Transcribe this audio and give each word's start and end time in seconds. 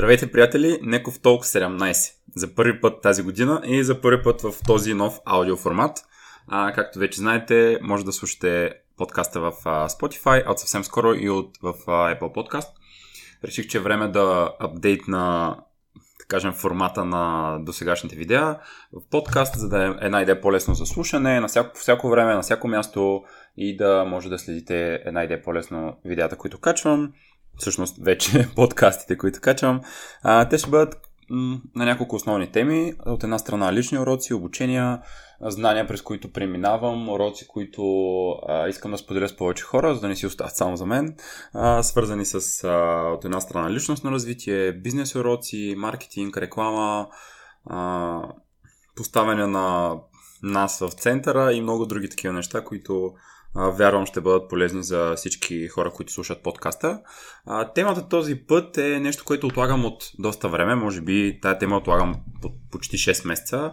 Здравейте, 0.00 0.32
приятели! 0.32 0.78
Неков 0.82 1.18
Talk 1.18 1.40
17. 1.40 2.12
За 2.36 2.54
първи 2.54 2.80
път 2.80 3.02
тази 3.02 3.22
година 3.22 3.62
и 3.64 3.84
за 3.84 4.00
първи 4.00 4.22
път 4.22 4.42
в 4.42 4.52
този 4.66 4.94
нов 4.94 5.18
аудиоформат. 5.24 5.98
А, 6.48 6.72
както 6.72 6.98
вече 6.98 7.20
знаете, 7.20 7.78
може 7.82 8.04
да 8.04 8.12
слушате 8.12 8.72
подкаста 8.96 9.40
в 9.40 9.52
а, 9.64 9.88
Spotify, 9.88 10.50
от 10.50 10.58
съвсем 10.58 10.84
скоро 10.84 11.14
и 11.14 11.30
от, 11.30 11.58
в 11.62 11.74
а, 11.86 11.90
Apple 12.14 12.20
Podcast. 12.20 12.68
Реших, 13.44 13.66
че 13.66 13.78
е 13.78 13.80
време 13.80 14.08
да 14.08 14.52
апдейт 14.60 15.08
на 15.08 15.56
да 16.20 16.26
кажем, 16.28 16.52
формата 16.52 17.04
на 17.04 17.56
досегашните 17.60 18.16
видеа 18.16 18.58
в 18.92 19.10
подкаст, 19.10 19.54
за 19.58 19.68
да 19.68 19.84
е 19.84 20.06
една 20.06 20.22
идея 20.22 20.40
по-лесно 20.40 20.74
за 20.74 20.86
слушане 20.86 21.40
на 21.40 21.48
всяко, 21.48 21.78
всяко 21.78 22.10
време, 22.10 22.34
на 22.34 22.42
всяко 22.42 22.68
място 22.68 23.22
и 23.56 23.76
да 23.76 24.04
може 24.04 24.28
да 24.28 24.38
следите 24.38 25.02
една 25.04 25.24
идея 25.24 25.42
по-лесно 25.42 25.96
видеята, 26.04 26.36
които 26.36 26.60
качвам 26.60 27.12
всъщност 27.58 27.96
вече 28.04 28.48
подкастите, 28.56 29.18
които 29.18 29.40
качвам, 29.40 29.80
а, 30.22 30.48
те 30.48 30.58
ще 30.58 30.70
бъдат 30.70 30.94
на 31.74 31.84
няколко 31.84 32.16
основни 32.16 32.52
теми. 32.52 32.94
От 33.06 33.24
една 33.24 33.38
страна 33.38 33.72
лични 33.72 33.98
уроци, 33.98 34.34
обучения, 34.34 35.02
знания, 35.40 35.86
през 35.86 36.02
които 36.02 36.32
преминавам, 36.32 37.08
уроци, 37.08 37.48
които 37.48 37.82
а, 38.48 38.68
искам 38.68 38.90
да 38.90 38.98
споделя 38.98 39.28
с 39.28 39.36
повече 39.36 39.64
хора, 39.64 39.94
за 39.94 40.00
да 40.00 40.08
не 40.08 40.16
си 40.16 40.26
остават 40.26 40.56
само 40.56 40.76
за 40.76 40.86
мен, 40.86 41.16
а, 41.54 41.82
свързани 41.82 42.24
с 42.24 42.64
а, 42.64 42.68
от 43.14 43.24
една 43.24 43.40
страна 43.40 43.70
личностно 43.70 44.10
развитие, 44.10 44.72
бизнес 44.72 45.14
уроци, 45.14 45.74
маркетинг, 45.78 46.36
реклама, 46.36 47.08
а, 47.66 48.22
поставяне 48.96 49.46
на 49.46 49.96
нас 50.42 50.78
в 50.78 50.90
центъра 50.90 51.52
и 51.52 51.60
много 51.60 51.86
други 51.86 52.08
такива 52.08 52.34
неща, 52.34 52.64
които 52.64 53.12
вярвам 53.56 54.06
ще 54.06 54.20
бъдат 54.20 54.48
полезни 54.48 54.82
за 54.82 55.14
всички 55.16 55.68
хора, 55.68 55.90
които 55.90 56.12
слушат 56.12 56.42
подкаста. 56.42 57.00
темата 57.74 58.08
този 58.08 58.34
път 58.34 58.78
е 58.78 59.00
нещо, 59.00 59.24
което 59.24 59.46
отлагам 59.46 59.84
от 59.84 60.04
доста 60.18 60.48
време, 60.48 60.74
може 60.74 61.00
би 61.00 61.38
тая 61.42 61.58
тема 61.58 61.76
отлагам 61.76 62.14
почти 62.70 62.96
6 62.96 63.28
месеца. 63.28 63.72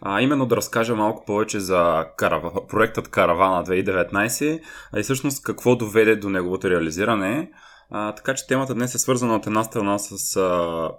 А, 0.00 0.20
именно 0.20 0.46
да 0.46 0.56
разкажа 0.56 0.94
малко 0.94 1.24
повече 1.24 1.60
за 1.60 2.04
карава, 2.16 2.66
проектът 2.66 3.08
Каравана 3.08 3.64
2019, 3.64 4.60
а 4.92 5.00
и 5.00 5.02
всъщност 5.02 5.42
какво 5.42 5.76
доведе 5.76 6.16
до 6.16 6.28
неговото 6.28 6.70
реализиране. 6.70 7.50
А, 7.90 8.14
така 8.14 8.34
че 8.34 8.46
темата 8.46 8.74
днес 8.74 8.94
е 8.94 8.98
свързана 8.98 9.36
от 9.36 9.46
една 9.46 9.64
страна 9.64 9.98
с 9.98 10.36
а, 10.36 10.90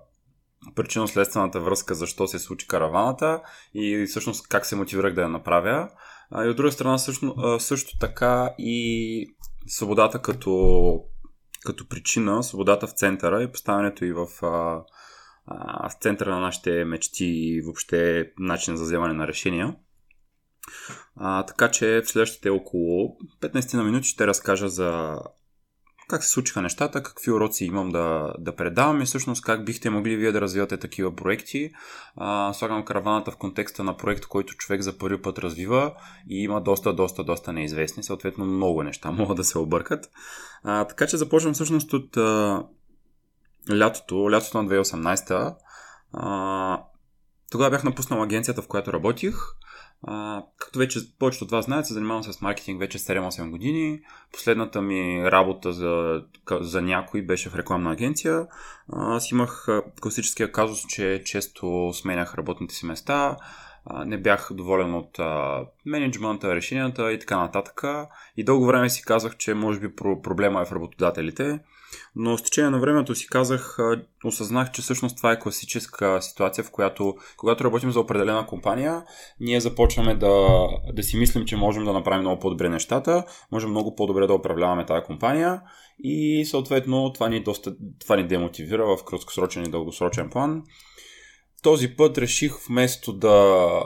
причинно-следствената 0.76 1.60
връзка 1.60 1.96
защо 1.96 2.28
се 2.28 2.40
случи 2.40 2.68
караваната 2.68 3.42
и 3.74 4.06
всъщност 4.10 4.48
как 4.48 4.66
се 4.66 4.76
мотивирах 4.76 5.14
да 5.14 5.22
я 5.22 5.30
направя. 5.30 5.90
А, 6.32 6.46
и 6.46 6.50
от 6.50 6.58
друга 6.58 6.72
страна 6.72 6.98
също, 6.98 7.36
също 7.60 7.98
така 8.00 8.50
и 8.58 9.36
свободата 9.68 10.22
като, 10.22 11.04
като 11.66 11.88
причина, 11.88 12.44
свободата 12.44 12.88
в 12.88 12.92
центъра 12.92 13.44
и 13.44 13.52
поставянето 13.52 14.06
и 14.06 14.14
в, 14.14 14.28
а, 14.42 14.84
в 15.90 15.94
центъра 16.02 16.30
на 16.30 16.40
нашите 16.40 16.86
мечти 16.86 17.26
и 17.26 17.62
въобще 17.62 18.32
начин 18.40 18.78
за 18.78 18.84
вземане 18.84 19.14
на 19.14 19.28
решения. 19.28 19.76
А, 21.16 21.46
така 21.46 21.72
че 21.72 22.02
в 22.02 22.10
следващите 22.10 22.50
около 22.50 23.18
15 23.42 23.74
на 23.74 23.84
минути 23.84 24.08
ще 24.08 24.28
разкажа 24.28 24.70
за 24.70 25.20
как 26.08 26.24
се 26.24 26.30
случиха 26.30 26.62
нещата, 26.62 27.04
какви 27.04 27.32
уроци 27.32 27.66
имам 27.66 27.90
да, 27.90 28.34
да 28.40 28.56
предавам 28.56 29.02
и 29.02 29.06
всъщност 29.06 29.42
как 29.42 29.66
бихте 29.66 29.90
могли 29.90 30.16
вие 30.16 30.32
да 30.32 30.42
развивате 30.42 30.78
такива 30.78 31.16
проекти. 31.16 31.72
А, 32.16 32.54
слагам 32.54 32.86
караваната 32.86 33.32
в 33.32 33.38
контекста 33.38 33.84
на 33.84 33.98
проект, 33.98 34.26
който 34.26 34.54
човек 34.54 34.82
за 34.82 34.98
първи 34.98 35.22
път 35.22 35.40
развива 35.40 35.94
и 36.30 36.44
има 36.44 36.62
доста, 36.62 36.94
доста, 36.94 37.24
доста 37.24 37.54
неизвестни, 37.54 38.04
съответно 38.04 38.46
много 38.46 38.84
неща 38.84 39.12
могат 39.18 39.38
да 39.38 39.44
се 39.44 39.58
объркат. 39.58 40.10
А, 40.64 40.86
така 40.86 41.08
че 41.08 41.18
започвам 41.18 41.54
всъщност 41.54 41.94
от 41.94 42.18
а, 42.18 42.64
лятото, 43.72 44.32
лятото 44.32 44.64
на 44.64 44.70
2018. 44.70 45.56
А, 46.14 46.84
тогава 47.52 47.70
бях 47.70 47.84
напуснал 47.84 48.24
агенцията, 48.24 48.62
в 48.62 48.68
която 48.68 48.94
работих. 48.94 49.36
А, 50.04 50.44
както 50.58 50.80
вече 50.80 51.00
повечето 51.20 51.46
от 51.46 51.52
вас 51.52 51.66
знаят, 51.66 51.88
се 51.88 51.94
занимавам 51.94 52.24
с 52.24 52.42
маркетинг 52.42 52.80
вече 52.80 53.00
7-8 53.00 53.50
години. 53.50 54.00
Последната 54.32 54.82
ми 54.82 55.32
работа 55.32 55.74
за, 55.74 56.24
за 56.52 56.82
някой 56.82 57.22
беше 57.22 57.50
в 57.50 57.56
рекламна 57.56 57.92
агенция. 57.92 58.48
Аз 58.94 59.32
имах 59.32 59.68
класическия 60.02 60.52
казус, 60.52 60.86
че 60.88 61.22
често 61.26 61.92
сменях 61.94 62.36
работните 62.36 62.76
си 62.76 62.86
места, 62.86 63.38
не 64.06 64.18
бях 64.18 64.50
доволен 64.54 64.94
от 64.96 65.20
а, 65.20 65.62
менеджмента, 65.86 66.56
решенията 66.56 67.12
и 67.12 67.20
така 67.20 67.38
нататък. 67.38 67.84
И 68.38 68.44
дълго 68.44 68.66
време 68.66 68.90
си 68.90 69.02
казах, 69.02 69.38
че 69.38 69.54
може 69.54 69.80
би 69.80 69.96
проблема 69.96 70.62
е 70.62 70.66
в 70.66 70.72
работодателите. 70.72 71.60
Но 72.16 72.38
с 72.38 72.44
течение 72.44 72.70
на 72.70 72.80
времето 72.80 73.16
си 73.16 73.28
казах, 73.28 73.78
осъзнах, 74.24 74.72
че 74.72 74.82
всъщност 74.82 75.18
това 75.18 75.32
е 75.32 75.40
класическа 75.40 76.22
ситуация, 76.22 76.64
в 76.64 76.72
която, 76.72 77.16
когато 77.38 77.64
работим 77.64 77.92
за 77.92 78.00
определена 78.00 78.48
компания, 78.48 79.04
ние 79.40 79.62
започваме 79.62 80.16
да, 80.16 80.48
да 80.94 81.04
си 81.04 81.18
мислим, 81.18 81.46
че 81.46 81.56
можем 81.56 81.86
да 81.86 81.94
направим 81.94 82.22
много 82.22 82.40
по-добре 82.40 82.70
нещата, 82.70 83.24
можем 83.52 83.70
много 83.70 83.96
по-добре 83.96 84.28
да 84.28 84.34
управляваме 84.34 84.86
тази 84.86 85.06
компания 85.06 85.62
и 86.04 86.46
съответно 86.46 87.14
това 87.14 87.30
ни, 87.30 87.44
доста, 87.44 87.76
това 88.00 88.16
ни 88.16 88.28
демотивира 88.28 88.86
в 88.86 89.04
краткосрочен 89.06 89.64
и 89.64 89.72
дългосрочен 89.72 90.30
план. 90.30 90.64
Този 91.64 91.96
път 91.96 92.18
реших 92.18 92.54
вместо 92.68 93.14
да 93.14 93.80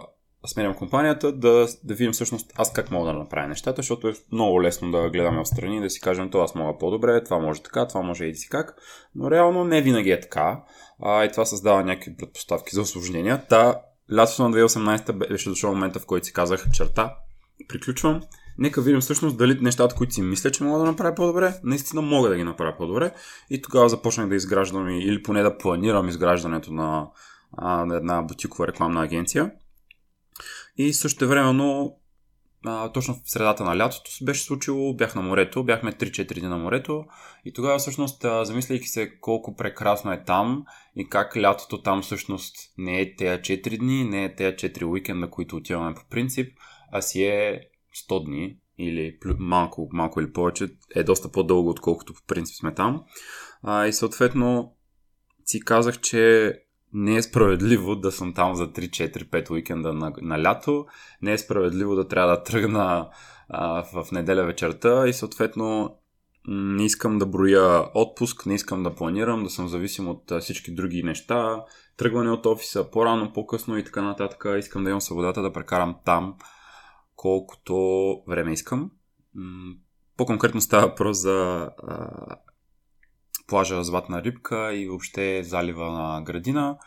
сменям 0.48 0.76
компанията, 0.76 1.32
да, 1.32 1.68
да 1.84 1.94
видим 1.94 2.12
всъщност 2.12 2.52
аз 2.56 2.74
как 2.74 2.92
мога 2.92 3.12
да 3.12 3.20
направя 3.20 3.48
нещата, 3.48 3.76
защото 3.76 4.08
е 4.08 4.14
много 4.32 4.64
лесно 4.64 4.92
да 4.92 5.10
гледаме 5.10 5.44
в 5.44 5.48
страни 5.48 5.78
и 5.78 5.82
да 5.82 5.90
си 5.90 6.02
кажем, 6.02 6.30
това 6.30 6.44
аз 6.44 6.56
мога 6.56 6.78
по-добре, 6.78 7.24
това 7.24 7.40
може 7.40 7.64
така, 7.64 7.88
това 7.88 8.02
може 8.02 8.26
и 8.26 8.36
си 8.36 8.50
как, 8.50 8.76
но 9.16 9.32
реално 9.32 9.64
не 9.64 9.82
винаги 9.82 10.12
е 10.12 10.20
така. 10.20 10.64
А, 11.04 11.26
и 11.26 11.32
това 11.32 11.46
създава 11.46 11.84
някакви 11.84 12.18
предпоставки 12.18 12.76
за 12.76 12.82
осложнения. 12.82 13.46
Та, 13.50 13.82
лятото 14.14 14.50
на 14.50 14.58
2018 14.58 15.30
беше 15.30 15.50
дошъл 15.50 15.74
момента, 15.74 16.00
в 16.00 16.06
който 16.06 16.26
си 16.26 16.34
казах 16.34 16.72
черта, 16.74 17.16
приключвам, 17.68 18.22
нека 18.58 18.82
видим 18.82 19.02
всъщност 19.02 19.38
дали 19.38 19.60
нещата, 19.62 19.96
които 19.96 20.14
си 20.14 20.22
мисля, 20.22 20.52
че 20.52 20.64
мога 20.64 20.80
да 20.80 20.86
направя 20.86 21.16
по-добре, 21.16 21.54
наистина 21.64 22.02
мога 22.02 22.30
да 22.30 22.36
ги 22.36 22.44
направя 22.44 22.74
по-добре. 22.78 23.14
И 23.50 23.62
тогава 23.62 23.90
започнах 23.90 24.30
да 24.30 24.36
изграждам 24.36 24.90
или 24.90 25.24
поне 25.24 25.44
да 25.44 25.58
планирам 25.58 26.10
изграждането 26.10 26.74
на, 26.74 27.08
на 27.58 27.96
една 27.96 28.22
бутикова 28.22 28.68
рекламна 28.68 29.04
агенция. 29.04 29.52
И 30.78 30.94
също 30.94 31.28
времено, 31.28 31.96
а, 32.66 32.92
точно 32.92 33.14
в 33.14 33.32
средата 33.32 33.64
на 33.64 33.78
лятото 33.78 34.12
се 34.12 34.24
беше 34.24 34.44
случило, 34.44 34.96
бях 34.96 35.16
на 35.16 35.22
морето, 35.22 35.64
бяхме 35.64 35.92
3-4 35.92 36.40
дни 36.40 36.48
на 36.48 36.58
морето 36.58 37.06
и 37.46 37.54
тогава 37.54 37.80
всъщност, 37.80 38.26
а, 38.26 38.46
замисляйки 38.46 38.88
се 38.88 39.20
колко 39.20 39.56
прекрасно 39.56 40.12
е 40.12 40.24
там 40.24 40.66
и 40.96 41.10
как 41.10 41.38
лятото 41.38 41.82
там 41.82 42.02
всъщност 42.02 42.56
не 42.78 43.02
е 43.02 43.16
тези 43.16 43.42
4 43.42 43.78
дни, 43.78 44.04
не 44.04 44.26
е 44.26 44.36
тези 44.36 44.56
4 44.56 44.86
уикенда, 44.86 45.30
които 45.30 45.56
отиваме 45.56 45.96
по 45.96 46.02
принцип, 46.10 46.58
а 46.92 47.02
си 47.02 47.24
е 47.24 47.62
100 48.10 48.26
дни 48.26 48.58
или 48.78 49.18
малко, 49.40 49.90
малко 49.94 50.22
или 50.22 50.34
повече, 50.34 50.68
е 50.96 51.04
доста 51.04 51.32
по-дълго, 51.32 51.70
отколкото 51.70 52.14
по 52.14 52.22
принцип 52.28 52.56
сме 52.56 52.74
там. 52.74 53.04
А, 53.64 53.88
и 53.88 53.94
съответно 53.94 54.76
си 55.46 55.60
казах, 55.60 56.00
че 56.00 56.54
не 56.94 57.16
е 57.16 57.22
справедливо 57.22 57.96
да 57.96 58.12
съм 58.12 58.34
там 58.34 58.56
за 58.56 58.68
3-4-5 58.68 59.52
уикенда 59.52 59.94
на, 59.94 60.14
на 60.22 60.44
лято, 60.44 60.86
не 61.22 61.34
е 61.34 61.38
справедливо 61.38 61.96
да 61.96 62.08
трябва 62.08 62.36
да 62.36 62.44
тръгна 62.44 63.10
а, 63.50 63.84
в 63.84 64.12
неделя 64.12 64.46
вечерта 64.46 65.08
и 65.08 65.14
съответно 65.14 65.98
не 66.48 66.86
искам 66.86 67.18
да 67.18 67.26
броя 67.26 67.86
отпуск, 67.94 68.46
не 68.46 68.54
искам 68.54 68.84
да 68.84 68.96
планирам, 68.96 69.44
да 69.44 69.50
съм 69.50 69.68
зависим 69.68 70.08
от 70.08 70.32
всички 70.42 70.72
други 70.72 71.04
неща, 71.04 71.64
тръгване 71.98 72.32
от 72.32 72.46
офиса 72.46 72.92
по-рано, 72.92 73.34
по-късно 73.34 73.78
и 73.78 73.84
така 73.84 74.02
нататък. 74.02 74.46
Искам 74.58 74.84
да 74.84 74.90
имам 74.90 75.02
свободата 75.02 75.42
да 75.42 75.54
прекарам 75.54 75.96
там 76.06 76.36
колкото 77.16 77.76
време 78.28 78.54
искам. 78.54 78.92
По-конкретно 80.18 80.62
става 80.62 80.88
въпрос 80.88 81.18
за 81.18 81.70
плажа 83.52 83.84
Златна 83.84 84.24
рибка 84.24 84.74
и 84.74 84.88
въобще 84.88 85.44
залива 85.44 85.92
на 85.92 86.22
градина, 86.22 86.78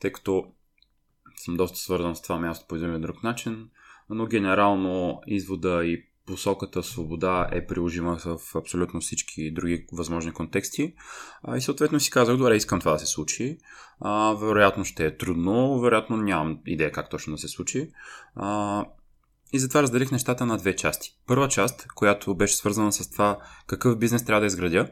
тъй 0.00 0.12
като 0.12 0.44
съм 1.36 1.56
доста 1.56 1.78
свързан 1.78 2.16
с 2.16 2.22
това 2.22 2.38
място 2.38 2.66
по 2.68 2.76
един 2.76 2.90
или 2.90 3.00
друг 3.00 3.22
начин, 3.22 3.68
но 4.10 4.26
генерално 4.26 5.20
извода 5.26 5.84
и 5.84 6.04
посоката 6.26 6.82
свобода 6.82 7.48
е 7.52 7.66
приложима 7.66 8.18
в 8.18 8.38
абсолютно 8.54 9.00
всички 9.00 9.50
други 9.50 9.86
възможни 9.92 10.32
контексти. 10.32 10.94
И 11.56 11.60
съответно 11.60 12.00
си 12.00 12.10
казах, 12.10 12.36
добре, 12.36 12.56
искам 12.56 12.80
това 12.80 12.92
да 12.92 12.98
се 12.98 13.06
случи. 13.06 13.58
Вероятно 14.40 14.84
ще 14.84 15.06
е 15.06 15.16
трудно, 15.16 15.80
вероятно 15.80 16.16
нямам 16.16 16.58
идея 16.66 16.92
как 16.92 17.10
точно 17.10 17.32
да 17.32 17.38
се 17.38 17.48
случи. 17.48 17.90
И 19.52 19.58
затова 19.58 19.82
разделих 19.82 20.12
нещата 20.12 20.46
на 20.46 20.56
две 20.56 20.76
части. 20.76 21.18
Първа 21.26 21.48
част, 21.48 21.86
която 21.94 22.34
беше 22.34 22.56
свързана 22.56 22.92
с 22.92 23.10
това 23.10 23.38
какъв 23.66 23.98
бизнес 23.98 24.24
трябва 24.24 24.40
да 24.40 24.46
изградя, 24.46 24.88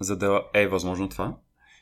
за 0.00 0.16
да 0.16 0.42
е 0.54 0.68
възможно 0.68 1.08
това. 1.08 1.34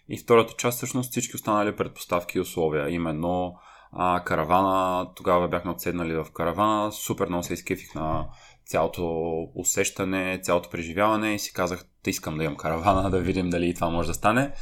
И 0.08 0.18
втората 0.18 0.54
част, 0.58 0.76
всъщност 0.76 1.10
всички 1.10 1.36
останали 1.36 1.76
предпоставки 1.76 2.38
и 2.38 2.40
условия. 2.40 2.90
Именно 2.90 3.54
а, 3.92 4.24
каравана, 4.24 5.06
тогава 5.14 5.48
бяхме 5.48 5.70
отседнали 5.70 6.14
в 6.14 6.26
каравана, 6.34 6.92
супер 6.92 7.28
много 7.28 7.44
се 7.44 7.54
изкефих 7.54 7.94
на 7.94 8.26
цялото 8.66 9.32
усещане, 9.54 10.40
цялото 10.42 10.70
преживяване 10.70 11.34
и 11.34 11.38
си 11.38 11.52
казах, 11.52 11.84
да 12.04 12.10
искам 12.10 12.38
да 12.38 12.44
имам 12.44 12.56
каравана, 12.56 13.10
да 13.10 13.20
видим 13.20 13.50
дали 13.50 13.74
това 13.74 13.90
може 13.90 14.08
да 14.08 14.14
стане. 14.14 14.52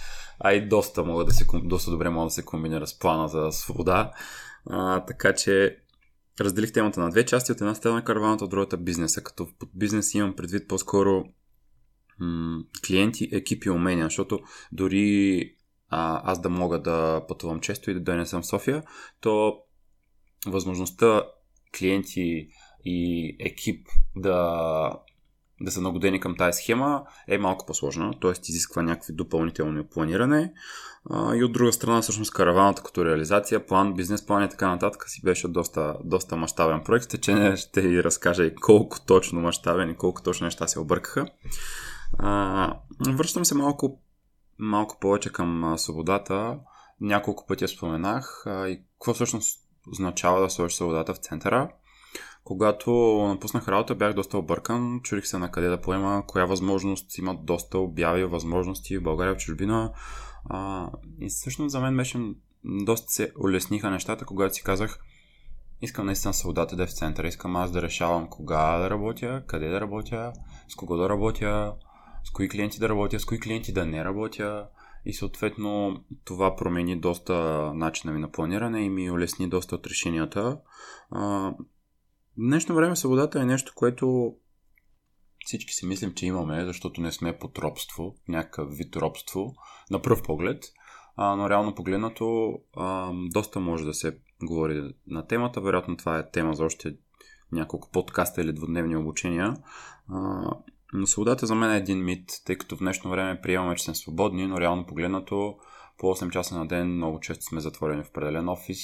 а 0.40 0.52
и 0.52 0.68
доста, 0.68 1.04
могат 1.04 1.26
да 1.26 1.34
се, 1.34 1.46
доста 1.64 1.90
добре 1.90 2.10
могат 2.10 2.26
да 2.26 2.34
се 2.34 2.44
комбинира 2.44 2.86
с 2.86 2.98
плана 2.98 3.28
за 3.28 3.48
свобода. 3.52 4.12
А, 4.70 5.04
така 5.04 5.34
че 5.34 5.76
разделих 6.40 6.72
темата 6.72 7.00
на 7.00 7.10
две 7.10 7.26
части. 7.26 7.52
От 7.52 7.60
една 7.60 7.74
страна 7.74 8.04
караваната, 8.04 8.44
от 8.44 8.50
другата 8.50 8.76
бизнеса. 8.76 9.22
Като 9.22 9.48
под 9.58 9.68
бизнес 9.74 10.14
имам 10.14 10.36
предвид 10.36 10.68
по-скоро 10.68 11.24
клиенти, 12.86 13.28
екипи, 13.32 13.70
умения, 13.70 14.06
защото 14.06 14.38
дори 14.72 15.50
а, 15.90 16.32
аз 16.32 16.40
да 16.40 16.50
мога 16.50 16.82
да 16.82 17.24
пътувам 17.28 17.60
често 17.60 17.90
и 17.90 18.00
да 18.00 18.14
не 18.14 18.26
съм 18.26 18.42
в 18.42 18.46
София, 18.46 18.82
то 19.20 19.58
възможността 20.46 21.22
клиенти 21.78 22.48
и 22.84 23.36
екип 23.40 23.88
да, 24.16 24.90
да 25.60 25.70
са 25.70 25.80
нагодени 25.80 26.20
към 26.20 26.36
тази 26.36 26.62
схема 26.62 27.02
е 27.28 27.38
малко 27.38 27.66
по-сложна, 27.66 28.12
т.е. 28.20 28.32
изисква 28.48 28.82
някакви 28.82 29.12
допълнителни 29.12 29.86
планиране. 29.86 30.52
А, 31.10 31.36
и 31.36 31.44
от 31.44 31.52
друга 31.52 31.72
страна, 31.72 32.00
всъщност 32.00 32.32
караваната 32.32 32.82
като 32.82 33.04
реализация, 33.04 33.66
план, 33.66 33.94
бизнес 33.94 34.26
план 34.26 34.44
и 34.44 34.48
така 34.48 34.68
нататък 34.68 35.08
си 35.08 35.20
беше 35.24 35.48
доста, 35.48 35.96
доста 36.04 36.36
мащабен 36.36 36.80
проект, 36.84 37.20
че 37.20 37.34
не 37.34 37.56
ще 37.56 37.80
ви 37.80 38.04
разкажа 38.04 38.44
и 38.44 38.54
колко 38.54 39.00
точно 39.06 39.40
мащабен 39.40 39.90
и 39.90 39.96
колко 39.96 40.22
точно 40.22 40.44
неща 40.44 40.68
се 40.68 40.80
объркаха. 40.80 41.26
А, 42.18 42.74
връщам 43.08 43.44
се 43.44 43.54
малко, 43.54 44.00
малко 44.58 44.98
повече 45.00 45.32
към 45.32 45.64
а, 45.64 45.78
свободата. 45.78 46.58
Няколко 47.00 47.46
пъти 47.46 47.64
я 47.64 47.68
споменах 47.68 48.42
а, 48.46 48.68
и 48.68 48.82
какво 48.92 49.14
всъщност 49.14 49.60
означава 49.92 50.40
да 50.40 50.50
сложиш 50.50 50.76
свободата 50.76 51.14
в 51.14 51.18
центъра. 51.18 51.70
Когато 52.44 52.90
напуснах 53.28 53.68
работа, 53.68 53.94
бях 53.94 54.14
доста 54.14 54.38
объркан, 54.38 55.00
чурих 55.02 55.26
се 55.26 55.38
на 55.38 55.50
къде 55.50 55.68
да 55.68 55.80
поема, 55.80 56.22
коя 56.26 56.44
възможност 56.44 57.18
имат 57.18 57.44
доста 57.44 57.78
обяви, 57.78 58.24
възможности 58.24 58.98
в 58.98 59.02
България, 59.02 59.34
в 59.34 59.38
чужбина. 59.38 59.92
А, 60.44 60.88
и 61.20 61.28
всъщност 61.28 61.72
за 61.72 61.80
мен 61.80 61.96
беше 61.96 62.18
доста 62.64 63.12
се 63.12 63.32
улесниха 63.40 63.90
нещата, 63.90 64.24
когато 64.24 64.54
си 64.54 64.62
казах, 64.62 64.98
искам 65.82 66.06
наистина 66.06 66.34
свободата 66.34 66.76
да 66.76 66.82
е 66.82 66.86
в 66.86 66.94
центъра, 66.94 67.28
искам 67.28 67.56
аз 67.56 67.70
да 67.70 67.82
решавам 67.82 68.28
кога 68.28 68.78
да 68.78 68.90
работя, 68.90 69.42
къде 69.46 69.68
да 69.68 69.80
работя, 69.80 70.32
с 70.68 70.74
кого 70.74 70.96
да 70.96 71.08
работя, 71.08 71.74
с 72.24 72.30
кои 72.30 72.48
клиенти 72.48 72.78
да 72.78 72.88
работя, 72.88 73.20
с 73.20 73.24
кои 73.24 73.40
клиенти 73.40 73.72
да 73.72 73.86
не 73.86 74.04
работя. 74.04 74.68
И 75.06 75.12
съответно 75.12 76.00
това 76.24 76.56
промени 76.56 77.00
доста 77.00 77.34
начина 77.74 78.12
ми 78.12 78.20
на 78.20 78.30
планиране 78.32 78.80
и 78.80 78.88
ми 78.88 79.10
улесни 79.10 79.48
доста 79.48 79.74
от 79.74 79.86
решенията. 79.86 80.58
Днешно 82.38 82.74
време 82.74 82.96
свободата 82.96 83.40
е 83.40 83.44
нещо, 83.44 83.72
което 83.76 84.34
всички 85.44 85.72
си 85.72 85.86
мислим, 85.86 86.14
че 86.14 86.26
имаме, 86.26 86.64
защото 86.64 87.00
не 87.00 87.12
сме 87.12 87.38
под 87.38 87.58
робство, 87.58 88.16
някакъв 88.28 88.76
вид 88.76 88.96
робство, 88.96 89.54
на 89.90 90.02
пръв 90.02 90.22
поглед. 90.22 90.64
А, 91.16 91.36
но 91.36 91.50
реално 91.50 91.74
погледнато, 91.74 92.58
а, 92.76 93.12
доста 93.32 93.60
може 93.60 93.84
да 93.84 93.94
се 93.94 94.18
говори 94.42 94.94
на 95.06 95.26
темата. 95.26 95.60
Вероятно 95.60 95.96
това 95.96 96.18
е 96.18 96.30
тема 96.30 96.54
за 96.54 96.64
още 96.64 96.96
няколко 97.52 97.90
подкаста 97.90 98.42
или 98.42 98.52
двудневни 98.52 98.96
обучения. 98.96 99.56
А, 100.08 100.50
но 100.94 101.06
свободата 101.06 101.46
за 101.46 101.54
мен 101.54 101.70
е 101.70 101.76
един 101.76 102.04
мит, 102.04 102.30
тъй 102.46 102.56
като 102.56 102.76
в 102.76 102.78
днешно 102.78 103.10
време 103.10 103.40
приемаме, 103.40 103.76
че 103.76 103.84
сме 103.84 103.94
свободни, 103.94 104.46
но 104.46 104.60
реално 104.60 104.86
погледнато 104.86 105.56
по 105.98 106.06
8 106.06 106.30
часа 106.30 106.58
на 106.58 106.66
ден 106.66 106.94
много 106.94 107.20
често 107.20 107.44
сме 107.44 107.60
затворени 107.60 108.02
в 108.02 108.08
определен 108.08 108.48
офис, 108.48 108.78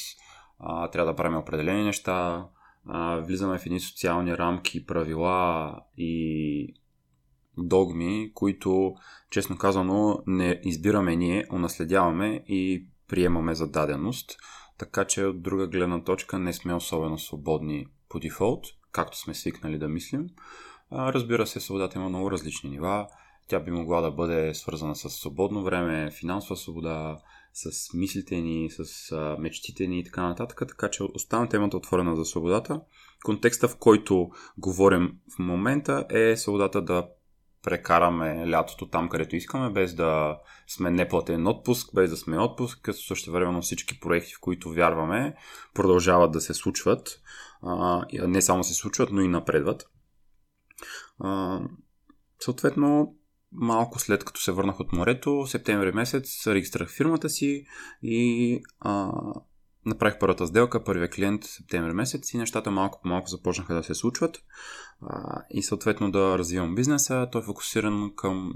а, 0.59 0.91
трябва 0.91 1.13
да 1.13 1.17
правим 1.17 1.39
определени 1.39 1.85
неща, 1.85 2.47
а, 2.87 3.17
влизаме 3.17 3.59
в 3.59 3.67
едни 3.67 3.81
социални 3.81 4.39
рамки, 4.39 4.87
правила 4.87 5.77
и 5.97 6.75
догми, 7.59 8.33
които, 8.35 8.95
честно 9.31 9.59
казано, 9.59 10.23
не 10.27 10.61
избираме 10.65 11.17
ние, 11.17 11.47
унаследяваме 11.53 12.45
и 12.49 12.87
приемаме 13.09 13.55
за 13.55 13.71
даденост. 13.71 14.37
Така 14.79 15.05
че 15.05 15.25
от 15.25 15.43
друга 15.43 15.67
гледна 15.67 16.05
точка 16.05 16.39
не 16.39 16.53
сме 16.53 16.75
особено 16.75 17.19
свободни 17.19 17.87
по 18.09 18.21
дефолт, 18.21 18.67
както 18.93 19.19
сме 19.19 19.35
свикнали 19.35 19.79
да 19.79 19.89
мислим. 19.89 20.27
Разбира 20.93 21.47
се, 21.47 21.61
свободата 21.61 21.99
има 21.99 22.09
много 22.09 22.31
различни 22.31 22.71
нива. 22.71 23.07
Тя 23.49 23.61
би 23.61 23.71
могла 23.71 24.01
да 24.01 24.11
бъде 24.11 24.55
свързана 24.55 24.97
с 24.97 25.11
свободно 25.11 25.63
време, 25.63 26.11
финансова 26.11 26.57
свобода, 26.57 27.19
с 27.53 27.95
мислите 27.95 28.37
ни, 28.41 28.71
с 28.71 29.17
мечтите 29.39 29.87
ни 29.87 29.99
и 29.99 30.05
така 30.05 30.23
нататък. 30.23 30.63
Така 30.69 30.91
че 30.91 31.03
оставам 31.03 31.49
темата 31.49 31.77
отворена 31.77 32.17
за 32.17 32.25
свободата. 32.25 32.81
Контекста, 33.25 33.69
в 33.69 33.77
който 33.77 34.31
говорим 34.59 35.19
в 35.37 35.39
момента 35.39 36.07
е 36.11 36.37
свободата 36.37 36.83
да 36.83 37.09
прекараме 37.63 38.51
лятото 38.51 38.89
там, 38.89 39.09
където 39.09 39.37
искаме, 39.37 39.71
без 39.71 39.95
да 39.95 40.39
сме 40.67 40.91
неплатен 40.91 41.47
отпуск, 41.47 41.95
без 41.95 42.11
да 42.11 42.17
сме 42.17 42.39
отпуск, 42.39 42.81
като 42.83 42.99
също 42.99 43.33
времено 43.33 43.63
всички 43.63 44.01
проекти, 44.01 44.35
в 44.35 44.41
които 44.41 44.71
вярваме, 44.71 45.35
продължават 45.75 46.33
да 46.33 46.41
се 46.41 46.55
случват. 46.55 47.21
Не 48.27 48.43
само 48.43 48.65
се 48.65 48.75
случват, 48.75 49.11
но 49.13 49.21
и 49.21 49.29
напредват. 49.29 49.91
Съответно, 52.41 53.15
малко 53.53 53.99
след 53.99 54.25
като 54.25 54.41
се 54.41 54.53
върнах 54.53 54.81
от 54.81 54.93
морето, 54.93 55.47
септември 55.47 55.93
месец, 55.93 56.47
регистрах 56.47 56.91
фирмата 56.97 57.29
си 57.29 57.65
и 58.03 58.63
а, 58.81 59.13
направих 59.87 60.19
първата 60.19 60.47
сделка, 60.47 60.85
първия 60.85 61.11
клиент 61.11 61.45
септември 61.45 61.93
месец 61.93 62.35
и 62.35 62.39
нещата 62.39 62.71
малко 62.71 63.01
по 63.03 63.09
малко 63.09 63.29
започнаха 63.29 63.75
да 63.75 63.83
се 63.83 63.95
случват 63.95 64.43
а, 65.03 65.43
и 65.51 65.63
съответно 65.63 66.11
да 66.11 66.39
развивам 66.39 66.75
бизнеса. 66.75 67.29
Той 67.33 67.41
е 67.41 67.45
фокусиран 67.45 68.13
към 68.17 68.53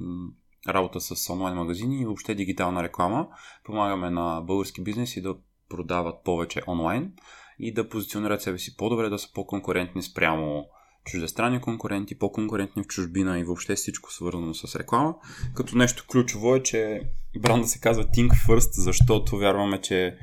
работа 0.68 1.00
с 1.00 1.30
онлайн 1.30 1.56
магазини 1.56 2.00
и 2.00 2.04
въобще 2.04 2.34
дигитална 2.34 2.82
реклама. 2.82 3.28
Помагаме 3.64 4.10
на 4.10 4.40
български 4.40 4.82
бизнеси 4.82 5.22
да 5.22 5.36
продават 5.68 6.24
повече 6.24 6.62
онлайн 6.68 7.12
и 7.58 7.74
да 7.74 7.88
позиционират 7.88 8.42
себе 8.42 8.58
си 8.58 8.76
по-добре, 8.76 9.08
да 9.08 9.18
са 9.18 9.32
по-конкурентни 9.34 10.02
спрямо 10.02 10.66
чуждестранни 11.04 11.60
конкуренти, 11.60 12.18
по-конкурентни 12.18 12.82
в 12.82 12.86
чужбина 12.86 13.38
и 13.38 13.44
въобще 13.44 13.74
всичко 13.74 14.12
свързано 14.12 14.54
с 14.54 14.76
реклама. 14.76 15.14
Като 15.54 15.78
нещо 15.78 16.04
ключово 16.10 16.56
е, 16.56 16.62
че 16.62 17.00
бранда 17.38 17.66
се 17.66 17.80
казва 17.80 18.04
Think 18.04 18.30
First, 18.48 18.70
защото 18.72 19.38
вярваме, 19.38 19.80
че 19.80 20.16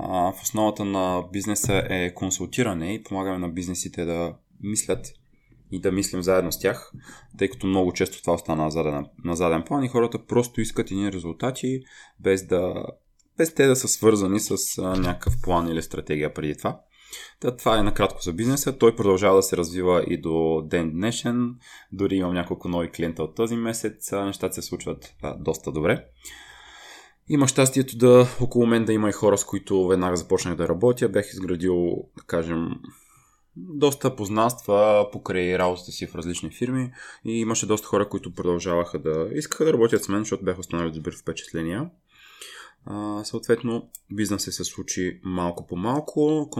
а, 0.00 0.32
в 0.32 0.42
основата 0.42 0.84
на 0.84 1.24
бизнеса 1.32 1.82
е 1.90 2.14
консултиране 2.14 2.94
и 2.94 3.02
помагаме 3.02 3.38
на 3.38 3.48
бизнесите 3.48 4.04
да 4.04 4.34
мислят 4.62 5.06
и 5.72 5.80
да 5.80 5.92
мислим 5.92 6.22
заедно 6.22 6.52
с 6.52 6.58
тях, 6.58 6.92
тъй 7.38 7.48
като 7.48 7.66
много 7.66 7.92
често 7.92 8.20
това 8.20 8.34
остана 8.34 8.64
на 8.64 8.70
заден, 8.70 9.06
на 9.24 9.36
заден 9.36 9.62
план 9.62 9.84
и 9.84 9.88
хората 9.88 10.26
просто 10.26 10.60
искат 10.60 10.90
едни 10.90 11.12
резултати, 11.12 11.80
без 12.20 12.46
да 12.46 12.74
без 13.38 13.54
те 13.54 13.66
да 13.66 13.76
са 13.76 13.88
свързани 13.88 14.40
с 14.40 14.78
а, 14.78 14.82
някакъв 14.82 15.34
план 15.42 15.68
или 15.68 15.82
стратегия 15.82 16.34
преди 16.34 16.56
това. 16.56 16.80
Та, 17.40 17.56
това 17.56 17.78
е 17.78 17.82
накратко 17.82 18.22
за 18.22 18.32
бизнеса. 18.32 18.78
Той 18.78 18.96
продължава 18.96 19.36
да 19.36 19.42
се 19.42 19.56
развива 19.56 20.04
и 20.08 20.20
до 20.20 20.62
ден 20.64 20.90
днешен. 20.90 21.54
Дори 21.92 22.16
имам 22.16 22.34
няколко 22.34 22.68
нови 22.68 22.90
клиента 22.90 23.22
от 23.22 23.34
този 23.34 23.56
месец. 23.56 24.12
Нещата 24.12 24.54
се 24.54 24.62
случват 24.62 25.14
а, 25.22 25.36
доста 25.36 25.72
добре. 25.72 26.04
Има 27.28 27.48
щастието 27.48 27.96
да 27.96 28.26
около 28.40 28.66
мен 28.66 28.84
да 28.84 28.92
има 28.92 29.08
и 29.08 29.12
хора, 29.12 29.38
с 29.38 29.44
които 29.44 29.86
веднага 29.86 30.16
започнах 30.16 30.56
да 30.56 30.68
работя. 30.68 31.08
Бях 31.08 31.32
изградил, 31.32 31.96
да 32.16 32.22
кажем, 32.26 32.68
доста 33.56 34.16
познанства 34.16 35.08
покрай 35.12 35.58
работата 35.58 35.92
си 35.92 36.06
в 36.06 36.14
различни 36.14 36.50
фирми 36.50 36.92
и 37.24 37.40
имаше 37.40 37.66
доста 37.66 37.86
хора, 37.86 38.08
които 38.08 38.34
продължаваха 38.34 38.98
да 38.98 39.28
искаха 39.34 39.64
да 39.64 39.72
работят 39.72 40.04
с 40.04 40.08
мен, 40.08 40.18
защото 40.18 40.44
бях 40.44 40.58
останали 40.58 40.90
добри 40.90 41.16
впечатления. 41.16 41.90
А, 42.86 43.24
съответно, 43.24 43.90
бизнесът 44.12 44.54
се 44.54 44.64
случи 44.64 45.20
малко 45.24 45.66
по 45.66 45.76
малко. 45.76 46.50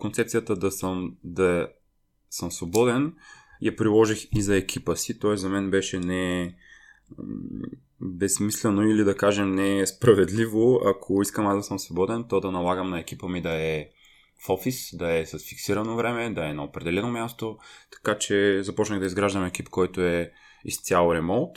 Концепцията 0.00 0.56
да 0.56 0.70
съм, 0.70 1.16
да 1.24 1.68
съм 2.30 2.52
свободен 2.52 3.14
я 3.62 3.76
приложих 3.76 4.28
и 4.32 4.42
за 4.42 4.56
екипа 4.56 4.96
си. 4.96 5.18
Той 5.18 5.36
за 5.36 5.48
мен 5.48 5.70
беше 5.70 5.98
не 5.98 6.54
безсмислено 8.00 8.82
или 8.82 9.04
да 9.04 9.16
кажем 9.16 9.50
не 9.50 9.86
справедливо, 9.86 10.80
ако 10.84 11.22
искам 11.22 11.46
аз 11.46 11.56
да 11.56 11.62
съм 11.62 11.78
свободен, 11.78 12.24
то 12.28 12.40
да 12.40 12.50
налагам 12.50 12.90
на 12.90 13.00
екипа 13.00 13.28
ми 13.28 13.42
да 13.42 13.52
е 13.52 13.88
в 14.46 14.50
офис, 14.50 14.96
да 14.96 15.12
е 15.12 15.26
с 15.26 15.38
фиксирано 15.38 15.96
време, 15.96 16.34
да 16.34 16.48
е 16.48 16.54
на 16.54 16.64
определено 16.64 17.10
място. 17.10 17.58
Така 17.90 18.18
че 18.18 18.62
започнах 18.62 19.00
да 19.00 19.06
изграждам 19.06 19.44
екип, 19.44 19.68
който 19.68 20.00
е 20.00 20.32
изцяло 20.64 21.14
ремонт 21.14 21.50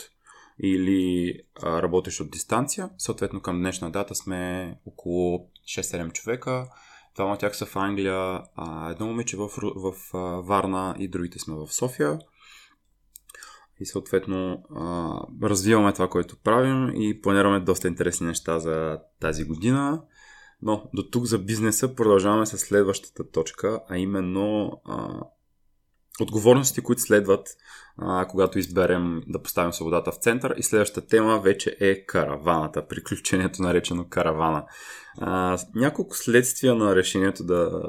или 0.59 1.33
а, 1.63 1.81
работещ 1.81 2.19
от 2.19 2.31
дистанция. 2.31 2.89
Съответно 2.97 3.41
към 3.41 3.59
днешна 3.59 3.91
дата 3.91 4.15
сме 4.15 4.73
около 4.85 5.49
6-7 5.65 6.11
човека. 6.11 6.67
Двама 7.15 7.33
от 7.33 7.39
тях 7.39 7.57
са 7.57 7.65
в 7.65 7.75
Англия, 7.75 8.41
а, 8.55 8.91
едно 8.91 9.05
момиче 9.07 9.37
в, 9.37 9.47
в, 9.75 9.93
в 10.13 10.41
Варна 10.41 10.95
и 10.99 11.07
другите 11.07 11.39
сме 11.39 11.55
в 11.55 11.67
София. 11.67 12.19
И 13.79 13.85
съответно 13.85 14.63
а, 14.75 15.47
развиваме 15.47 15.93
това, 15.93 16.09
което 16.09 16.37
правим 16.37 16.91
и 16.95 17.21
планираме 17.21 17.59
доста 17.59 17.87
интересни 17.87 18.27
неща 18.27 18.59
за 18.59 18.99
тази 19.19 19.45
година. 19.45 20.03
Но 20.61 20.89
до 20.93 21.03
тук 21.03 21.25
за 21.25 21.39
бизнеса 21.39 21.95
продължаваме 21.95 22.45
с 22.45 22.57
следващата 22.57 23.31
точка, 23.31 23.81
а 23.89 23.97
именно 23.97 24.81
а, 24.85 25.21
отговорности, 26.21 26.81
които 26.81 27.01
следват, 27.01 27.47
а, 27.97 28.25
когато 28.25 28.59
изберем 28.59 29.21
да 29.27 29.41
поставим 29.41 29.73
свободата 29.73 30.11
в 30.11 30.15
център. 30.15 30.55
И 30.57 30.63
следващата 30.63 31.07
тема 31.07 31.39
вече 31.39 31.77
е 31.79 32.05
караваната, 32.05 32.87
приключението 32.87 33.61
наречено 33.61 34.05
каравана. 34.09 34.65
А, 35.17 35.57
няколко 35.75 36.15
следствия 36.15 36.75
на 36.75 36.95
решението 36.95 37.43
да, 37.43 37.81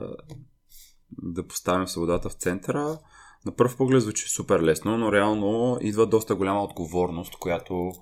да 1.23 1.47
поставим 1.47 1.89
свободата 1.89 2.29
в 2.29 2.35
центъра. 2.35 2.99
На 3.47 3.57
първ 3.57 3.77
поглед 3.77 4.03
звучи 4.03 4.29
супер 4.29 4.61
лесно, 4.61 4.99
но 4.99 5.13
реално 5.13 5.79
идва 5.81 6.07
доста 6.07 6.35
голяма 6.35 6.63
отговорност, 6.63 7.35
която 7.39 7.93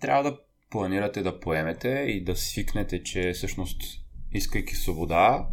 трябва 0.00 0.30
да 0.30 0.38
планирате 0.70 1.22
да 1.22 1.40
поемете 1.40 1.88
и 1.88 2.24
да 2.24 2.36
свикнете, 2.36 3.02
че 3.02 3.32
всъщност 3.34 3.80
искайки 4.32 4.74
свобода, 4.74 5.46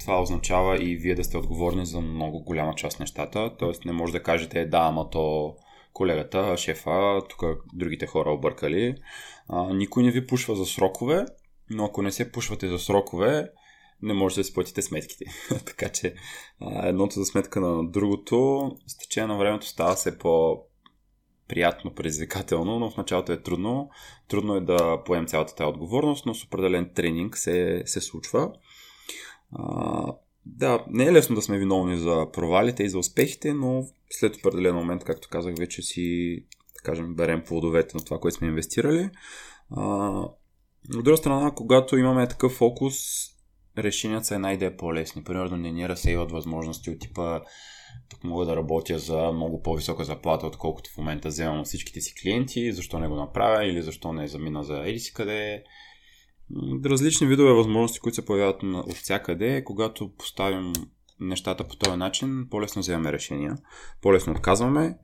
това 0.00 0.22
означава 0.22 0.84
и 0.84 0.96
вие 0.96 1.14
да 1.14 1.24
сте 1.24 1.38
отговорни 1.38 1.86
за 1.86 2.00
много 2.00 2.40
голяма 2.40 2.74
част 2.74 3.00
нещата. 3.00 3.56
Тоест 3.58 3.84
не 3.84 3.92
може 3.92 4.12
да 4.12 4.22
кажете, 4.22 4.64
да, 4.64 4.78
ама 4.78 5.10
то 5.10 5.56
колегата, 5.92 6.56
шефа, 6.56 7.22
тук 7.28 7.42
другите 7.74 8.06
хора 8.06 8.30
объркали. 8.30 8.94
А, 9.48 9.74
никой 9.74 10.02
не 10.02 10.10
ви 10.10 10.26
пушва 10.26 10.56
за 10.56 10.66
срокове, 10.66 11.26
но 11.70 11.84
ако 11.84 12.02
не 12.02 12.12
се 12.12 12.32
пушвате 12.32 12.68
за 12.68 12.78
срокове, 12.78 13.50
не 14.02 14.14
можете 14.14 14.40
да 14.40 14.44
си 14.44 14.54
платите 14.54 14.82
сметките. 14.82 15.24
така 15.66 15.88
че 15.88 16.14
а, 16.60 16.88
едното 16.88 17.14
за 17.14 17.24
сметка 17.24 17.60
на 17.60 17.90
другото, 17.90 18.70
с 18.86 18.98
течение 18.98 19.26
на 19.26 19.38
времето 19.38 19.66
става 19.66 19.94
все 19.94 20.18
по 20.18 20.62
приятно, 21.48 21.94
предизвикателно, 21.94 22.78
но 22.78 22.90
в 22.90 22.96
началото 22.96 23.32
е 23.32 23.42
трудно. 23.42 23.90
Трудно 24.28 24.56
е 24.56 24.60
да 24.60 25.02
поем 25.04 25.26
цялата 25.26 25.54
тази 25.54 25.68
отговорност, 25.68 26.26
но 26.26 26.34
с 26.34 26.44
определен 26.44 26.90
тренинг 26.94 27.36
се, 27.36 27.82
се 27.86 28.00
случва. 28.00 28.52
Да, 30.46 30.84
не 30.90 31.04
е 31.04 31.12
лесно 31.12 31.34
да 31.34 31.42
сме 31.42 31.58
виновни 31.58 31.98
за 31.98 32.26
провалите 32.32 32.82
и 32.82 32.88
за 32.88 32.98
успехите, 32.98 33.54
но 33.54 33.86
след 34.10 34.36
определен 34.36 34.74
момент, 34.74 35.04
както 35.04 35.28
казах, 35.28 35.54
вече 35.58 35.82
си, 35.82 36.36
да 36.76 36.82
кажем, 36.82 37.14
берем 37.14 37.42
плодовете 37.46 37.96
на 37.96 38.04
това, 38.04 38.18
което 38.18 38.36
сме 38.36 38.48
инвестирали. 38.48 39.10
А, 39.70 39.84
от 40.94 41.04
друга 41.04 41.16
страна, 41.16 41.52
когато 41.56 41.96
имаме 41.96 42.28
такъв 42.28 42.52
фокус, 42.52 42.94
решенията 43.78 44.24
са 44.24 44.34
една 44.34 44.52
идея 44.52 44.76
по-лесни. 44.76 45.24
Примерно 45.24 45.56
не 45.56 45.72
ни 45.72 45.88
разсейват 45.88 46.32
възможности 46.32 46.90
от 46.90 46.98
типа 46.98 47.40
тук 48.08 48.24
мога 48.24 48.46
да 48.46 48.56
работя 48.56 48.98
за 48.98 49.32
много 49.32 49.62
по-висока 49.62 50.04
заплата, 50.04 50.46
отколкото 50.46 50.90
в 50.90 50.96
момента 50.96 51.28
вземам 51.28 51.64
всичките 51.64 52.00
си 52.00 52.14
клиенти, 52.22 52.72
защо 52.72 52.98
не 52.98 53.08
го 53.08 53.14
направя 53.14 53.66
или 53.66 53.82
защо 53.82 54.12
не 54.12 54.28
замина 54.28 54.64
за 54.64 54.82
еди 54.86 54.98
си 54.98 55.14
къде 55.14 55.64
различни 56.84 57.26
видове 57.26 57.52
възможности, 57.52 58.00
които 58.00 58.14
се 58.14 58.24
появяват 58.24 58.62
от 58.62 58.96
всякъде, 58.96 59.64
когато 59.64 60.12
поставим 60.14 60.72
нещата 61.20 61.68
по 61.68 61.76
този 61.76 61.96
начин, 61.96 62.46
по-лесно 62.50 62.80
вземаме 62.80 63.12
решения, 63.12 63.56
по-лесно 64.02 64.32
отказваме. 64.32 64.98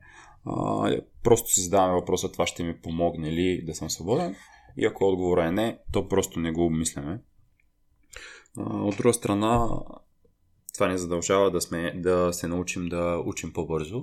Просто 1.23 1.49
си 1.49 1.61
задаваме 1.61 1.93
въпроса, 1.93 2.31
това 2.31 2.47
ще 2.47 2.63
ми 2.63 2.81
помогне 2.81 3.31
ли 3.31 3.63
да 3.65 3.75
съм 3.75 3.89
свободен. 3.89 4.35
И 4.77 4.85
ако 4.85 5.05
отговорът 5.05 5.45
е 5.45 5.51
не, 5.51 5.79
то 5.91 6.07
просто 6.07 6.39
не 6.39 6.51
го 6.51 6.65
обмисляме. 6.65 7.21
От 8.57 8.97
друга 8.97 9.13
страна, 9.13 9.69
това 10.73 10.87
ни 10.87 10.97
задължава 10.97 11.51
да, 11.51 11.61
сме, 11.61 11.93
да 11.95 12.33
се 12.33 12.47
научим 12.47 12.89
да 12.89 13.23
учим 13.25 13.53
по-бързо, 13.53 14.01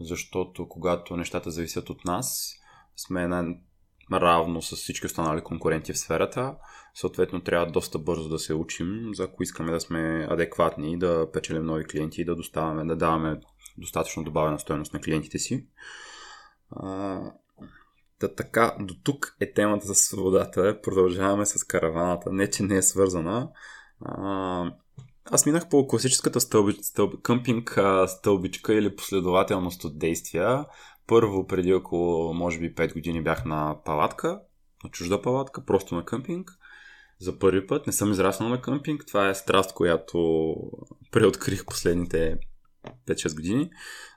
защото 0.00 0.68
когато 0.68 1.16
нещата 1.16 1.50
зависят 1.50 1.90
от 1.90 2.04
нас, 2.04 2.52
сме 2.96 3.26
на 3.26 3.54
равно 4.12 4.62
с 4.62 4.76
всички 4.76 5.06
останали 5.06 5.40
конкуренти 5.40 5.92
в 5.92 5.98
сферата. 5.98 6.54
Съответно, 6.94 7.40
трябва 7.40 7.66
доста 7.66 7.98
бързо 7.98 8.28
да 8.28 8.38
се 8.38 8.54
учим, 8.54 9.10
за 9.12 9.24
ако 9.24 9.42
искаме 9.42 9.72
да 9.72 9.80
сме 9.80 10.26
адекватни, 10.30 10.98
да 10.98 11.30
печелим 11.32 11.64
нови 11.64 11.84
клиенти 11.84 12.20
и 12.20 12.24
да 12.24 12.36
доставяме, 12.36 12.84
да 12.84 12.96
даваме 12.96 13.40
достатъчно 13.78 14.24
добавена 14.24 14.58
стоеност 14.58 14.94
на 14.94 15.00
клиентите 15.00 15.38
си. 15.38 15.66
А, 16.70 17.20
да, 18.20 18.34
така, 18.34 18.76
до 18.80 18.94
тук 19.04 19.36
е 19.40 19.52
темата 19.52 19.86
за 19.86 19.94
свободата. 19.94 20.80
Продължаваме 20.82 21.46
с 21.46 21.64
караваната. 21.64 22.32
Не, 22.32 22.50
че 22.50 22.62
не 22.62 22.76
е 22.76 22.82
свързана. 22.82 23.50
А, 24.04 24.72
аз 25.24 25.46
минах 25.46 25.68
по 25.68 25.88
класическата 25.88 26.40
стълби, 26.40 26.72
стълби, 26.72 27.16
къмпинг 27.22 27.78
стълбичка 28.06 28.74
или 28.74 28.96
последователност 28.96 29.84
от 29.84 29.98
действия. 29.98 30.64
Първо, 31.06 31.46
преди 31.46 31.74
около, 31.74 32.34
може 32.34 32.58
би, 32.58 32.74
5 32.74 32.92
години 32.92 33.22
бях 33.22 33.44
на 33.44 33.76
палатка, 33.84 34.40
на 34.84 34.90
чужда 34.90 35.22
палатка, 35.22 35.64
просто 35.64 35.94
на 35.94 36.04
къмпинг. 36.04 36.50
За 37.18 37.38
първи 37.38 37.66
път 37.66 37.86
не 37.86 37.92
съм 37.92 38.12
израснал 38.12 38.48
на 38.48 38.60
къмпинг. 38.60 39.06
Това 39.06 39.28
е 39.28 39.34
страст, 39.34 39.74
която 39.74 40.54
преоткрих 41.12 41.64
последните 41.64 42.38
5-6 43.06 43.36
години. 43.36 43.70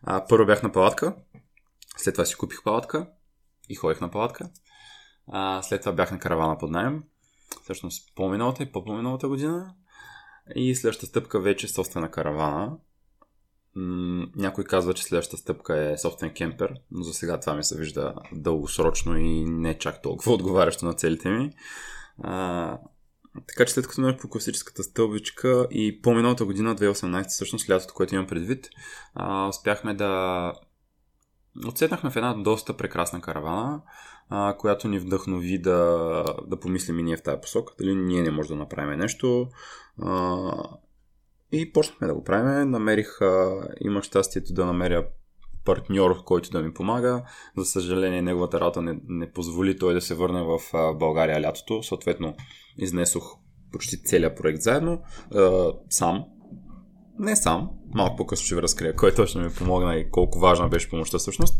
А, 0.03 0.25
първо 0.29 0.45
бях 0.45 0.63
на 0.63 0.71
палатка, 0.71 1.15
след 1.97 2.13
това 2.13 2.25
си 2.25 2.35
купих 2.35 2.63
палатка 2.63 3.09
и 3.69 3.75
ходих 3.75 4.01
на 4.01 4.11
палатка. 4.11 4.49
А, 5.27 5.61
след 5.61 5.81
това 5.81 5.91
бях 5.91 6.11
на 6.11 6.19
каравана 6.19 6.57
под 6.57 6.71
найем. 6.71 7.03
Всъщност 7.63 8.15
по-миналата 8.15 8.63
и 8.63 8.71
по-миналата 8.71 9.27
година. 9.27 9.75
И 10.55 10.75
следващата 10.75 11.05
стъпка 11.05 11.39
вече 11.39 11.65
е 11.65 11.69
собствена 11.69 12.11
каравана. 12.11 12.77
Някой 14.35 14.63
казва, 14.63 14.93
че 14.93 15.03
следващата 15.03 15.37
стъпка 15.37 15.91
е 15.91 15.97
собствен 15.97 16.33
кемпер, 16.33 16.73
но 16.91 17.03
за 17.03 17.13
сега 17.13 17.39
това 17.39 17.53
ми 17.53 17.63
се 17.63 17.77
вижда 17.77 18.13
дългосрочно 18.31 19.17
и 19.17 19.45
не 19.45 19.77
чак 19.77 20.01
толкова 20.01 20.33
отговарящо 20.33 20.85
на 20.85 20.93
целите 20.93 21.29
ми. 21.29 21.51
А, 22.23 22.77
така 23.47 23.65
че 23.65 23.73
след 23.73 23.87
като 23.87 24.01
минах 24.01 24.17
по 24.17 24.29
класическата 24.29 24.83
стълбичка 24.83 25.67
и 25.71 26.01
по-миналата 26.01 26.45
година, 26.45 26.75
2018, 26.75 27.27
всъщност 27.27 27.69
лятото, 27.69 27.93
което 27.93 28.15
имам 28.15 28.27
предвид, 28.27 28.69
а, 29.15 29.47
успяхме 29.47 29.93
да 29.93 30.53
отседнахме 31.67 32.09
в 32.09 32.15
една 32.15 32.33
доста 32.33 32.77
прекрасна 32.77 33.21
каравана, 33.21 33.81
а, 34.29 34.57
която 34.57 34.87
ни 34.87 34.99
вдъхнови 34.99 35.61
да, 35.61 36.23
да 36.47 36.59
помислим 36.59 36.99
и 36.99 37.03
ние 37.03 37.17
в 37.17 37.23
тази 37.23 37.41
посока, 37.41 37.73
дали 37.79 37.95
ние 37.95 38.21
не 38.21 38.31
можем 38.31 38.57
да 38.57 38.63
направим 38.63 38.99
нещо. 38.99 39.47
А, 40.01 40.51
и 41.51 41.73
почнахме 41.73 42.07
да 42.07 42.13
го 42.13 42.23
правим. 42.23 42.71
Намерих, 42.71 43.21
а, 43.21 43.61
имах 43.81 44.03
щастието 44.03 44.53
да 44.53 44.65
намеря 44.65 45.05
партньор, 45.65 46.23
който 46.23 46.49
да 46.49 46.61
ми 46.61 46.73
помага. 46.73 47.23
За 47.57 47.65
съжаление, 47.65 48.21
неговата 48.21 48.59
работа 48.59 48.81
не, 48.81 48.99
не 49.07 49.31
позволи 49.31 49.77
той 49.77 49.93
да 49.93 50.01
се 50.01 50.15
върне 50.15 50.43
в 50.43 50.59
България 50.95 51.41
лятото. 51.41 51.83
Съответно, 51.83 52.35
изнесох 52.77 53.23
почти 53.71 54.03
целият 54.03 54.37
проект 54.37 54.61
заедно. 54.61 55.01
Сам. 55.89 56.25
Не 57.19 57.35
сам. 57.35 57.69
Малко 57.93 58.15
по-късно 58.15 58.45
ще 58.45 58.55
ви 58.55 58.61
разкрия 58.61 58.95
кой 58.95 59.13
точно 59.15 59.41
ми 59.41 59.49
помогна 59.49 59.95
и 59.95 60.11
колко 60.11 60.39
важна 60.39 60.67
беше 60.67 60.89
помощта 60.89 61.17
всъщност. 61.17 61.57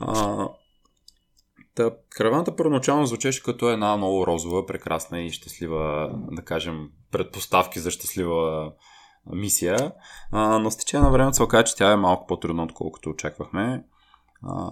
А, 0.00 0.48
Та, 1.76 1.90
караваната 2.10 2.56
първоначално 2.56 3.06
звучеше 3.06 3.42
като 3.42 3.70
една 3.70 3.96
много 3.96 4.26
розова, 4.26 4.66
прекрасна 4.66 5.20
и 5.20 5.30
щастлива, 5.30 6.10
да 6.32 6.42
кажем, 6.42 6.88
предпоставки 7.10 7.80
за 7.80 7.90
щастлива 7.90 8.72
мисия, 9.32 9.92
а, 10.32 10.58
но 10.58 10.70
с 10.70 10.76
течение 10.76 11.04
на 11.04 11.10
времето 11.10 11.36
се 11.36 11.42
оказа, 11.42 11.64
че 11.64 11.76
тя 11.76 11.92
е 11.92 11.96
малко 11.96 12.26
по-трудна, 12.26 12.62
отколкото 12.62 13.10
очаквахме. 13.10 13.84
А, 14.42 14.70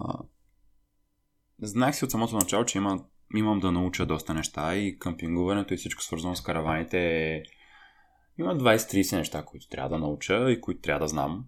знаех 1.63 1.95
си 1.95 2.05
от 2.05 2.11
самото 2.11 2.35
начало, 2.35 2.65
че 2.65 2.79
има, 2.79 3.05
имам 3.37 3.61
да 3.61 3.73
науча 3.73 4.07
доста 4.07 4.35
неща 4.35 4.77
и 4.77 4.99
къмпингуването 4.99 5.75
и 5.75 5.77
всичко 5.77 6.03
свързано 6.03 6.37
с 6.37 6.41
караваните 6.41 6.99
е... 6.99 7.43
Има 8.39 8.57
20-30 8.57 9.17
неща, 9.17 9.45
които 9.45 9.69
трябва 9.69 9.89
да 9.89 9.99
науча 9.99 10.51
и 10.51 10.61
които 10.61 10.81
трябва 10.81 11.05
да 11.05 11.09
знам. 11.09 11.45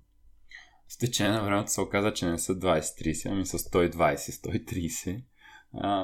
С 0.88 0.98
течение 0.98 1.32
на 1.32 1.44
времето 1.44 1.70
се 1.70 1.80
оказа, 1.80 2.12
че 2.12 2.26
не 2.26 2.38
са 2.38 2.54
20-30, 2.54 3.32
ами 3.32 3.46
са 3.46 3.58
120-130. 3.58 5.22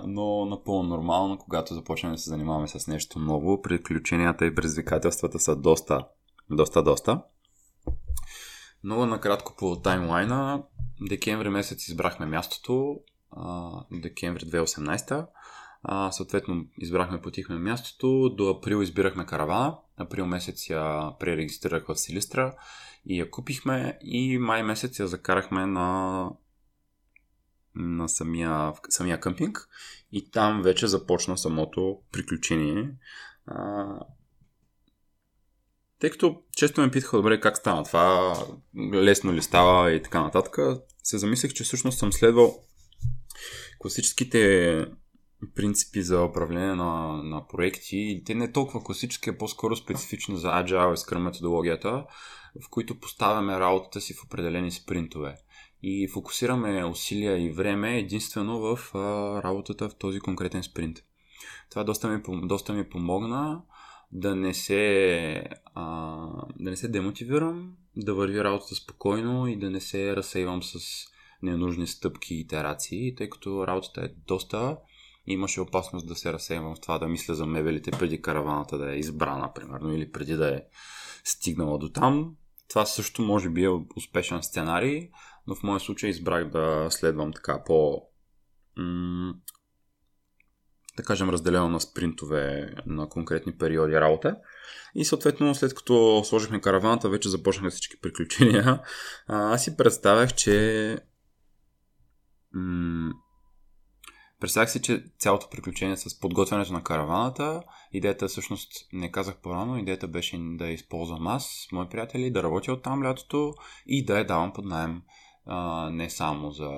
но 0.07 0.45
напълно 0.47 0.89
нормално, 0.89 1.39
когато 1.39 1.75
започнем 1.75 2.13
да 2.13 2.19
се 2.19 2.31
занимаваме 2.31 2.69
с 2.69 2.87
нещо 2.87 3.19
ново, 3.19 3.63
приключенията 3.63 4.47
и 4.47 4.55
предизвикателствата 4.55 5.39
са 5.39 5.57
доста 5.57 6.07
доста, 6.57 6.83
доста. 6.83 7.23
Много 8.85 9.07
накратко 9.07 9.57
по 9.57 9.77
таймлайна. 9.77 10.63
Декември 11.01 11.49
месец 11.49 11.89
избрахме 11.89 12.27
мястото. 12.27 13.01
декември 13.91 14.45
2018. 14.45 15.27
А, 15.83 16.13
съответно, 16.13 16.67
избрахме, 16.79 17.23
потихме 17.23 17.59
мястото. 17.59 18.29
До 18.29 18.51
април 18.51 18.83
избирахме 18.83 19.27
каравана. 19.27 19.77
Април 19.97 20.27
месец 20.27 20.71
я 20.71 21.13
пререгистрирах 21.21 21.87
в 21.89 21.97
Силистра 21.97 22.55
и 23.05 23.19
я 23.19 23.31
купихме. 23.31 23.99
И 24.03 24.39
май 24.39 24.63
месец 24.63 24.99
я 24.99 25.07
закарахме 25.07 25.67
на, 25.67 26.31
на 27.75 28.09
самия, 28.09 28.73
самия 28.89 29.21
къмпинг. 29.21 29.69
И 30.13 30.31
там 30.31 30.63
вече 30.63 30.87
започна 30.87 31.39
самото 31.39 32.01
приключение. 32.13 32.91
Тъй 36.03 36.11
като 36.11 36.43
често 36.57 36.81
ме 36.81 36.91
питаха, 36.91 37.17
добре, 37.17 37.41
как 37.41 37.57
стана 37.57 37.85
това, 37.85 38.35
лесно 38.95 39.33
ли 39.33 39.43
става 39.43 39.93
и 39.93 40.03
така 40.03 40.23
нататък, 40.23 40.59
се 41.03 41.19
замислих, 41.19 41.53
че 41.53 41.65
всъщност 41.65 41.99
съм 41.99 42.13
следвал 42.13 42.55
класическите 43.79 44.87
принципи 45.55 46.03
за 46.03 46.23
управление 46.23 46.75
на, 46.75 47.23
на 47.23 47.47
проекти. 47.49 48.23
Те 48.27 48.35
не 48.35 48.53
толкова 48.53 48.85
класически, 48.85 49.31
а 49.31 49.39
по-скоро 49.39 49.77
специфични 49.77 50.37
за 50.37 50.49
Agile 50.49 50.95
и 50.95 50.97
Scrum 50.97 51.19
методологията, 51.19 52.05
в 52.67 52.71
които 52.71 53.01
поставяме 53.01 53.61
работата 53.61 54.01
си 54.01 54.15
в 54.15 54.25
определени 54.25 54.71
спринтове. 54.71 55.37
И 55.83 56.09
фокусираме 56.09 56.85
усилия 56.85 57.47
и 57.47 57.51
време 57.51 57.99
единствено 57.99 58.59
в 58.61 58.95
а, 58.95 58.99
работата 59.43 59.89
в 59.89 59.95
този 59.95 60.21
конкретен 60.21 60.63
спринт. 60.63 60.99
Това 61.71 61.85
доста 61.85 62.09
ми, 62.09 62.23
доста 62.43 62.73
ми 62.73 62.89
помогна 62.89 63.63
да 64.13 64.37
не 64.37 64.55
се, 64.55 65.45
а, 65.75 66.17
да 66.61 66.71
не 66.71 66.77
се 66.77 66.89
демотивирам, 66.89 67.77
да 67.97 68.15
върви 68.15 68.45
работата 68.45 68.75
спокойно 68.75 69.47
и 69.47 69.57
да 69.57 69.71
не 69.71 69.81
се 69.81 70.17
разсейвам 70.17 70.63
с 70.63 70.79
ненужни 71.43 71.87
стъпки 71.87 72.35
и 72.35 72.41
итерации, 72.41 73.15
тъй 73.15 73.31
като 73.31 73.67
работата 73.67 74.01
е 74.01 74.09
доста 74.27 74.77
имаше 75.27 75.61
опасност 75.61 76.09
да 76.09 76.15
се 76.15 76.33
разсейвам 76.33 76.75
в 76.75 76.81
това 76.81 76.99
да 76.99 77.09
мисля 77.09 77.35
за 77.35 77.47
мебелите 77.47 77.91
преди 77.91 78.23
караваната 78.23 78.79
да 78.79 78.95
е 78.95 78.99
избрана, 78.99 79.53
примерно, 79.55 79.95
или 79.95 80.13
преди 80.13 80.35
да 80.35 80.55
е 80.55 80.63
стигнала 81.25 81.79
до 81.79 81.89
там. 81.89 82.37
Това 82.69 82.87
също 82.87 83.23
може 83.23 83.51
би 83.51 83.65
е 83.65 83.71
успешен 83.97 84.43
сценарий, 84.43 85.11
но 85.47 85.55
в 85.55 85.63
моя 85.63 85.81
случай 85.81 86.11
избрах 86.11 86.51
да 86.51 86.87
следвам 86.91 87.33
така 87.33 87.65
по 87.65 88.03
да 90.97 91.03
кажем, 91.03 91.31
разделено 91.31 91.69
на 91.69 91.81
спринтове 91.81 92.75
на 92.87 93.09
конкретни 93.09 93.53
периоди 93.53 94.01
работа. 94.01 94.37
И 94.95 95.05
съответно, 95.05 95.55
след 95.55 95.75
като 95.75 96.23
сложихме 96.25 96.61
караваната, 96.61 97.09
вече 97.09 97.29
започнаха 97.29 97.71
всички 97.71 98.01
приключения. 98.01 98.81
Аз 99.27 99.65
си 99.65 99.77
представях, 99.77 100.35
че 100.35 100.99
м- 102.53 103.13
Представях 104.43 104.71
си, 104.71 104.83
че 104.83 105.05
цялото 105.19 105.51
приключение 105.51 105.97
с 105.97 106.21
подготвянето 106.21 106.73
на 106.73 106.85
караваната, 106.85 107.63
идеята 107.93 108.29
всъщност, 108.29 108.73
не 108.93 109.13
казах 109.13 109.37
по-рано, 109.43 109.79
идеята 109.79 110.09
беше 110.09 110.39
да 110.41 110.67
използвам 110.67 111.27
аз, 111.27 111.67
мои 111.73 111.89
приятели, 111.89 112.31
да 112.31 112.43
работя 112.43 112.73
от 112.73 112.83
там 112.83 113.05
лятото 113.05 113.55
и 113.87 114.05
да 114.05 114.19
я 114.19 114.27
давам 114.27 114.53
под 114.53 114.65
найем 114.65 115.03
а, 115.47 115.91
не, 115.91 116.11
само 116.11 116.51
за, 116.51 116.71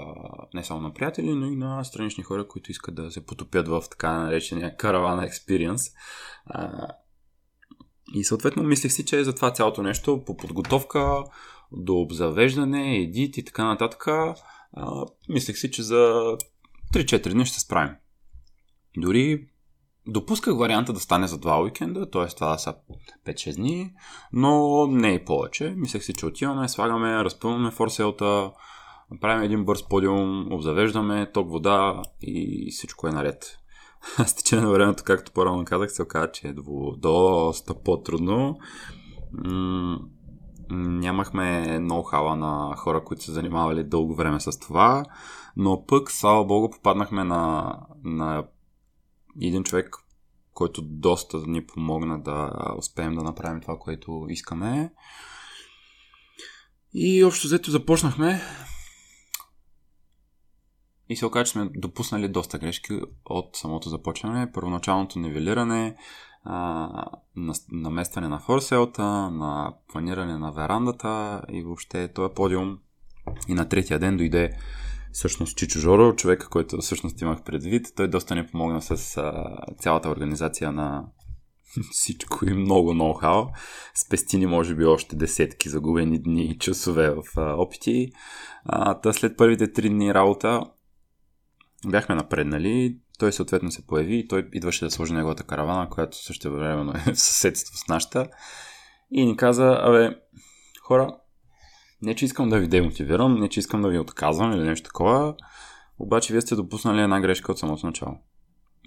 не 0.55 0.65
само 0.65 0.81
на 0.81 0.95
приятели, 0.95 1.35
но 1.35 1.47
и 1.47 1.57
на 1.57 1.85
странични 1.85 2.25
хора, 2.25 2.49
които 2.49 2.71
искат 2.71 2.95
да 2.95 3.11
се 3.11 3.27
потопят 3.27 3.69
в 3.69 3.83
така 3.91 4.13
наречения 4.13 4.77
каравана 4.77 5.25
експириенс. 5.25 5.83
И 8.15 8.25
съответно 8.25 8.63
мислих 8.63 8.93
си, 8.93 9.05
че 9.05 9.25
за 9.25 9.35
това 9.35 9.53
цялото 9.53 9.83
нещо 9.83 10.25
по 10.27 10.37
подготовка, 10.37 11.25
до 11.73 12.01
обзавеждане, 12.01 12.97
едит 12.97 13.37
и 13.37 13.45
така 13.45 13.65
нататък, 13.65 14.07
а, 14.07 14.35
мислех 15.29 15.57
си, 15.57 15.71
че 15.71 15.83
за 15.83 16.37
3-4 16.95 17.33
дни 17.33 17.47
ще 17.47 17.61
справим. 17.61 17.95
Дори 18.97 19.49
допусках 20.07 20.57
варианта 20.57 20.93
да 20.93 21.01
стане 21.01 21.27
за 21.27 21.39
два 21.39 21.63
уикенда, 21.63 22.11
т.е. 22.11 22.27
това 22.27 22.59
са 22.59 22.75
5-6 23.27 23.57
дни, 23.57 23.93
но 24.33 24.87
не 24.87 25.09
и 25.09 25.25
повече. 25.25 25.75
Мислех 25.77 26.05
си, 26.05 26.15
че 26.15 26.27
отиваме, 26.27 26.69
слагаме, 26.69 27.25
разпълваме 27.25 27.71
форселта, 27.71 28.51
правим 29.21 29.43
един 29.43 29.65
бърз 29.65 29.89
подиум, 29.89 30.53
обзавеждаме 30.53 31.31
ток 31.33 31.51
вода 31.51 32.03
и 32.23 32.69
всичко 32.71 33.09
е 33.09 33.13
наред. 33.13 33.59
С 34.27 34.35
течение 34.35 34.65
на 34.65 34.73
времето, 34.73 35.03
както 35.07 35.33
по-рано 35.33 35.65
казах, 35.65 35.93
се 35.93 36.03
оказа, 36.03 36.33
че 36.33 36.49
е 36.49 36.55
доста 36.97 37.75
по-трудно. 37.75 38.59
Нямахме 40.71 41.79
ноу-хава 41.79 42.35
на 42.35 42.77
хора, 42.77 43.05
които 43.05 43.23
се 43.23 43.33
занимавали 43.33 43.85
дълго 43.85 44.15
време 44.15 44.41
с 44.41 44.61
това. 44.61 45.05
Но 45.57 45.85
пък, 45.87 46.11
слава 46.11 46.45
богу, 46.45 46.71
попаднахме 46.71 47.25
на, 47.25 47.73
на 48.05 48.45
един 49.41 49.65
човек, 49.65 49.97
който 50.53 50.83
доста 50.83 51.39
ни 51.47 51.67
помогна 51.67 52.23
да 52.23 52.51
успеем 52.79 53.15
да 53.15 53.23
направим 53.23 53.61
това, 53.61 53.79
което 53.79 54.27
искаме. 54.29 54.93
И 56.95 57.25
общо 57.25 57.47
взето 57.47 57.71
започнахме 57.71 58.41
и 61.09 61.17
се 61.17 61.27
оказа, 61.27 61.45
че 61.45 61.53
сме 61.53 61.71
допуснали 61.75 62.29
доста 62.29 62.59
грешки 62.59 63.01
от 63.25 63.57
самото 63.57 63.89
започване. 63.89 64.53
Първоначалното 64.53 65.19
нивелиране, 65.19 65.97
наместване 67.73 68.29
на 68.29 68.41
форселта, 68.41 69.03
на 69.31 69.75
планиране 69.89 70.39
на 70.39 70.53
верандата 70.53 71.43
и 71.49 71.63
въобще 71.63 72.13
този 72.13 72.35
подиум. 72.35 72.79
И 73.49 73.55
на 73.55 73.69
третия 73.69 73.99
ден 73.99 74.17
дойде 74.17 74.59
всъщност 75.15 75.57
Чичо 75.57 75.79
Жоро, 75.79 76.17
човека, 76.17 76.49
който 76.49 76.79
всъщност 76.79 77.21
имах 77.21 77.43
предвид. 77.43 77.87
Той 77.97 78.09
доста 78.09 78.35
ни 78.35 78.47
помогна 78.47 78.83
с 78.83 79.17
а, 79.17 79.57
цялата 79.79 80.09
организация 80.09 80.73
на 80.73 81.05
всичко 81.91 82.49
и 82.49 82.55
много 82.55 82.95
ноу-хау. 82.95 83.49
Спести 83.95 84.37
ни 84.37 84.47
може 84.47 84.75
би 84.75 84.85
още 84.85 85.17
десетки 85.17 85.69
загубени 85.69 86.23
дни 86.23 86.45
и 86.45 86.59
часове 86.59 87.11
в 87.11 87.23
а, 87.37 87.55
опити. 87.55 88.13
А, 88.65 89.01
та 89.01 89.13
след 89.13 89.37
първите 89.37 89.73
три 89.73 89.89
дни 89.89 90.15
работа 90.15 90.65
бяхме 91.87 92.15
напреднали. 92.15 92.99
Той 93.19 93.33
съответно 93.33 93.71
се 93.71 93.87
появи 93.87 94.19
и 94.19 94.29
той 94.29 94.49
идваше 94.53 94.85
да 94.85 94.91
сложи 94.91 95.13
неговата 95.13 95.45
каравана, 95.45 95.91
която 95.91 96.25
също 96.25 96.53
времено 96.53 96.93
е 96.93 96.99
в 97.13 97.19
съседство 97.21 97.77
с 97.77 97.89
нашата. 97.89 98.29
И 99.11 99.27
ни 99.27 99.37
каза, 99.37 99.79
абе, 99.81 100.17
хора, 100.83 101.17
не, 102.05 102.15
че 102.15 102.25
искам 102.25 102.49
да 102.49 102.61
ви 102.61 102.69
демотивирам, 102.69 103.41
не, 103.41 103.49
че 103.49 103.61
искам 103.61 103.83
да 103.83 103.89
ви 103.89 103.99
отказвам 103.99 104.53
или 104.53 104.63
нещо 104.63 104.89
такова, 104.89 105.35
обаче 105.99 106.33
вие 106.33 106.41
сте 106.41 106.55
допуснали 106.55 107.01
една 107.01 107.21
грешка 107.21 107.53
от 107.53 107.59
самото 107.59 107.87
начало. 107.87 108.19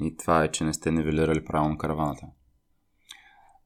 И 0.02 0.18
това 0.18 0.44
е, 0.44 0.52
че 0.52 0.64
не 0.64 0.74
сте 0.74 0.92
нивелирали 0.92 1.46
правилно 1.46 1.78
караваната. 1.78 2.26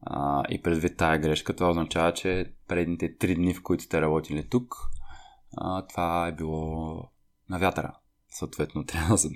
А, 0.02 0.44
и 0.50 0.62
предвид 0.62 0.98
тая 0.98 1.20
грешка, 1.20 1.56
това 1.56 1.70
означава, 1.70 2.14
че 2.14 2.54
предните 2.68 3.18
три 3.18 3.36
дни, 3.36 3.54
в 3.54 3.64
които 3.64 3.84
сте 3.84 4.02
работили 4.02 4.50
тук, 4.50 4.76
а, 5.58 5.88
това 5.88 6.28
е 6.28 6.32
било 6.32 6.96
на 7.50 7.60
вятъра. 7.60 7.94
Съответно, 8.30 8.86
трябва 8.86 9.16
да... 9.16 9.30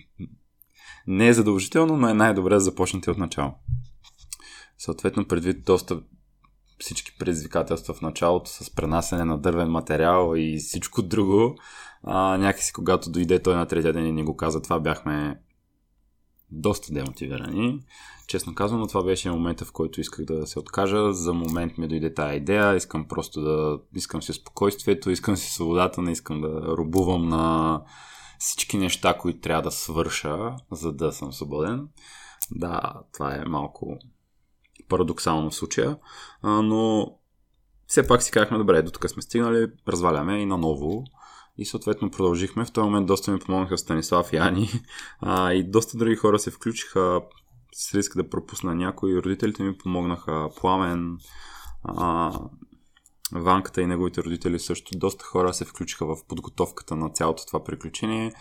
Не 1.07 1.27
е 1.27 1.33
задължително, 1.33 1.97
но 1.97 2.09
е 2.09 2.13
най-добре 2.13 2.53
да 2.53 2.59
започнете 2.59 3.11
от 3.11 3.17
начало. 3.17 3.53
Съответно, 4.77 5.27
предвид 5.27 5.65
доста 5.65 6.01
всички 6.79 7.17
предизвикателства 7.17 7.93
в 7.93 8.01
началото 8.01 8.49
с 8.49 8.75
пренасене 8.75 9.25
на 9.25 9.37
дървен 9.37 9.69
материал 9.69 10.33
и 10.35 10.57
всичко 10.57 11.01
друго. 11.01 11.55
А, 12.03 12.37
някакси 12.37 12.73
когато 12.73 13.11
дойде 13.11 13.41
той 13.41 13.55
на 13.55 13.65
третия 13.65 13.93
ден 13.93 14.05
и 14.05 14.11
ни 14.11 14.23
го 14.23 14.37
каза, 14.37 14.61
това 14.61 14.79
бяхме 14.79 15.39
доста 16.51 16.93
демотивирани. 16.93 17.79
Честно 18.27 18.55
казано, 18.55 18.87
това 18.87 19.03
беше 19.03 19.31
момента, 19.31 19.65
в 19.65 19.71
който 19.71 20.01
исках 20.01 20.25
да 20.25 20.47
се 20.47 20.59
откажа. 20.59 21.13
За 21.13 21.33
момент 21.33 21.77
ми 21.77 21.87
дойде 21.87 22.13
тая 22.13 22.35
идея. 22.35 22.75
Искам 22.75 23.07
просто 23.07 23.41
да... 23.41 23.79
Искам 23.95 24.21
си 24.21 24.33
спокойствието, 24.33 25.11
искам 25.11 25.37
си 25.37 25.53
свободата, 25.53 26.01
не 26.01 26.11
искам 26.11 26.41
да 26.41 26.77
рубувам 26.77 27.29
на 27.29 27.81
всички 28.39 28.77
неща, 28.77 29.17
които 29.17 29.39
трябва 29.39 29.61
да 29.61 29.71
свърша, 29.71 30.55
за 30.71 30.93
да 30.93 31.11
съм 31.11 31.33
свободен. 31.33 31.87
Да, 32.51 32.93
това 33.13 33.35
е 33.35 33.45
малко 33.45 33.97
парадоксално 34.89 35.49
в 35.49 35.55
случая, 35.55 35.97
а, 36.41 36.61
но 36.61 37.07
все 37.87 38.07
пак 38.07 38.23
си 38.23 38.31
казахме, 38.31 38.57
добре, 38.57 38.81
до 38.81 38.91
тук 38.91 39.09
сме 39.09 39.21
стигнали, 39.21 39.67
разваляме 39.87 40.41
и 40.41 40.45
наново. 40.45 41.03
И 41.57 41.65
съответно 41.65 42.11
продължихме. 42.11 42.65
В 42.65 42.71
този 42.71 42.85
момент 42.85 43.07
доста 43.07 43.31
ми 43.31 43.39
помогнаха 43.39 43.77
Станислав 43.77 44.33
и 44.33 44.37
Ани. 44.37 44.69
А, 45.19 45.53
и 45.53 45.63
доста 45.63 45.97
други 45.97 46.15
хора 46.15 46.39
се 46.39 46.51
включиха 46.51 47.21
с 47.75 47.95
риск 47.95 48.15
да 48.15 48.29
пропусна 48.29 48.75
някой. 48.75 49.15
Родителите 49.15 49.63
ми 49.63 49.77
помогнаха. 49.77 50.49
Пламен, 50.61 51.17
а, 51.83 52.31
Ванката 53.33 53.81
и 53.81 53.85
неговите 53.85 54.23
родители 54.23 54.59
също. 54.59 54.97
Доста 54.97 55.25
хора 55.25 55.53
се 55.53 55.65
включиха 55.65 56.05
в 56.05 56.17
подготовката 56.27 56.95
на 56.95 57.09
цялото 57.09 57.45
това 57.45 57.63
приключение. 57.63 58.33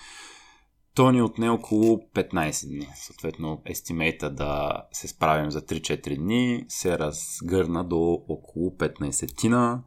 То 0.94 1.12
ни 1.12 1.22
отне 1.22 1.50
около 1.50 1.96
15 2.14 2.68
дни. 2.68 2.88
Съответно, 2.94 3.62
естимейта 3.64 4.30
да 4.30 4.82
се 4.92 5.08
справим 5.08 5.50
за 5.50 5.60
3-4 5.60 6.16
дни 6.18 6.64
се 6.68 6.98
разгърна 6.98 7.84
до 7.84 8.22
около 8.28 8.70
15-тина, 8.70 9.78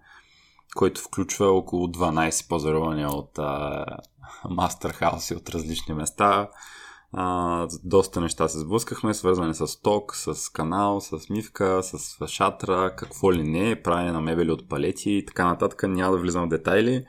който 0.76 1.02
включва 1.02 1.48
около 1.48 1.88
12 1.88 2.50
позорувания 2.50 3.10
от 3.10 3.40
мастерхауси 4.50 5.36
от 5.36 5.50
различни 5.50 5.94
места. 5.94 6.50
А, 7.14 7.68
доста 7.84 8.22
неща 8.22 8.48
се 8.48 8.60
сблъскахме, 8.60 9.14
свързване 9.14 9.54
с 9.54 9.82
ток, 9.82 10.16
с 10.16 10.50
канал, 10.50 11.02
с 11.02 11.30
мивка, 11.30 11.84
с 11.84 12.28
шатра, 12.28 12.96
какво 12.96 13.34
ли 13.34 13.44
не, 13.44 13.82
правене 13.82 14.12
на 14.12 14.22
мебели 14.22 14.52
от 14.52 14.70
палети 14.70 15.12
и 15.12 15.26
така 15.26 15.46
нататък. 15.46 15.84
Няма 15.84 16.12
да 16.12 16.22
влизам 16.22 16.46
в 16.46 16.50
детайли, 16.50 17.06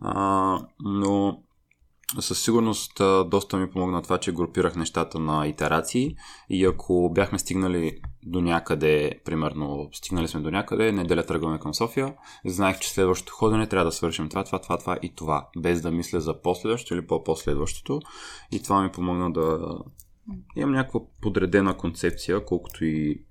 а, 0.00 0.58
но 0.80 1.42
със 2.20 2.42
сигурност 2.42 2.92
доста 3.26 3.56
ми 3.56 3.70
помогна 3.70 4.02
това, 4.02 4.18
че 4.18 4.32
групирах 4.32 4.76
нещата 4.76 5.18
на 5.18 5.46
итерации 5.46 6.16
и 6.50 6.64
ако 6.64 7.10
бяхме 7.14 7.38
стигнали 7.38 8.00
до 8.26 8.40
някъде, 8.40 9.20
примерно 9.24 9.88
стигнали 9.92 10.28
сме 10.28 10.40
до 10.40 10.50
някъде, 10.50 10.92
неделя 10.92 11.26
тръгваме 11.26 11.58
към 11.58 11.74
София, 11.74 12.14
знаех, 12.46 12.78
че 12.78 12.90
следващото 12.90 13.32
ходене 13.32 13.66
трябва 13.66 13.84
да 13.84 13.92
свършим 13.92 14.28
това, 14.28 14.44
това, 14.44 14.58
това, 14.58 14.78
това 14.78 14.98
и 15.02 15.14
това, 15.14 15.48
без 15.58 15.80
да 15.80 15.90
мисля 15.90 16.20
за 16.20 16.42
последващото 16.42 16.94
или 16.94 17.06
по-последващото 17.06 18.00
и 18.52 18.62
това 18.62 18.82
ми 18.82 18.92
помогна 18.92 19.32
да, 19.32 19.78
имам 20.56 20.72
някаква 20.72 21.00
подредена 21.22 21.76
концепция, 21.76 22.44
колкото 22.44 22.84
и 22.84 23.24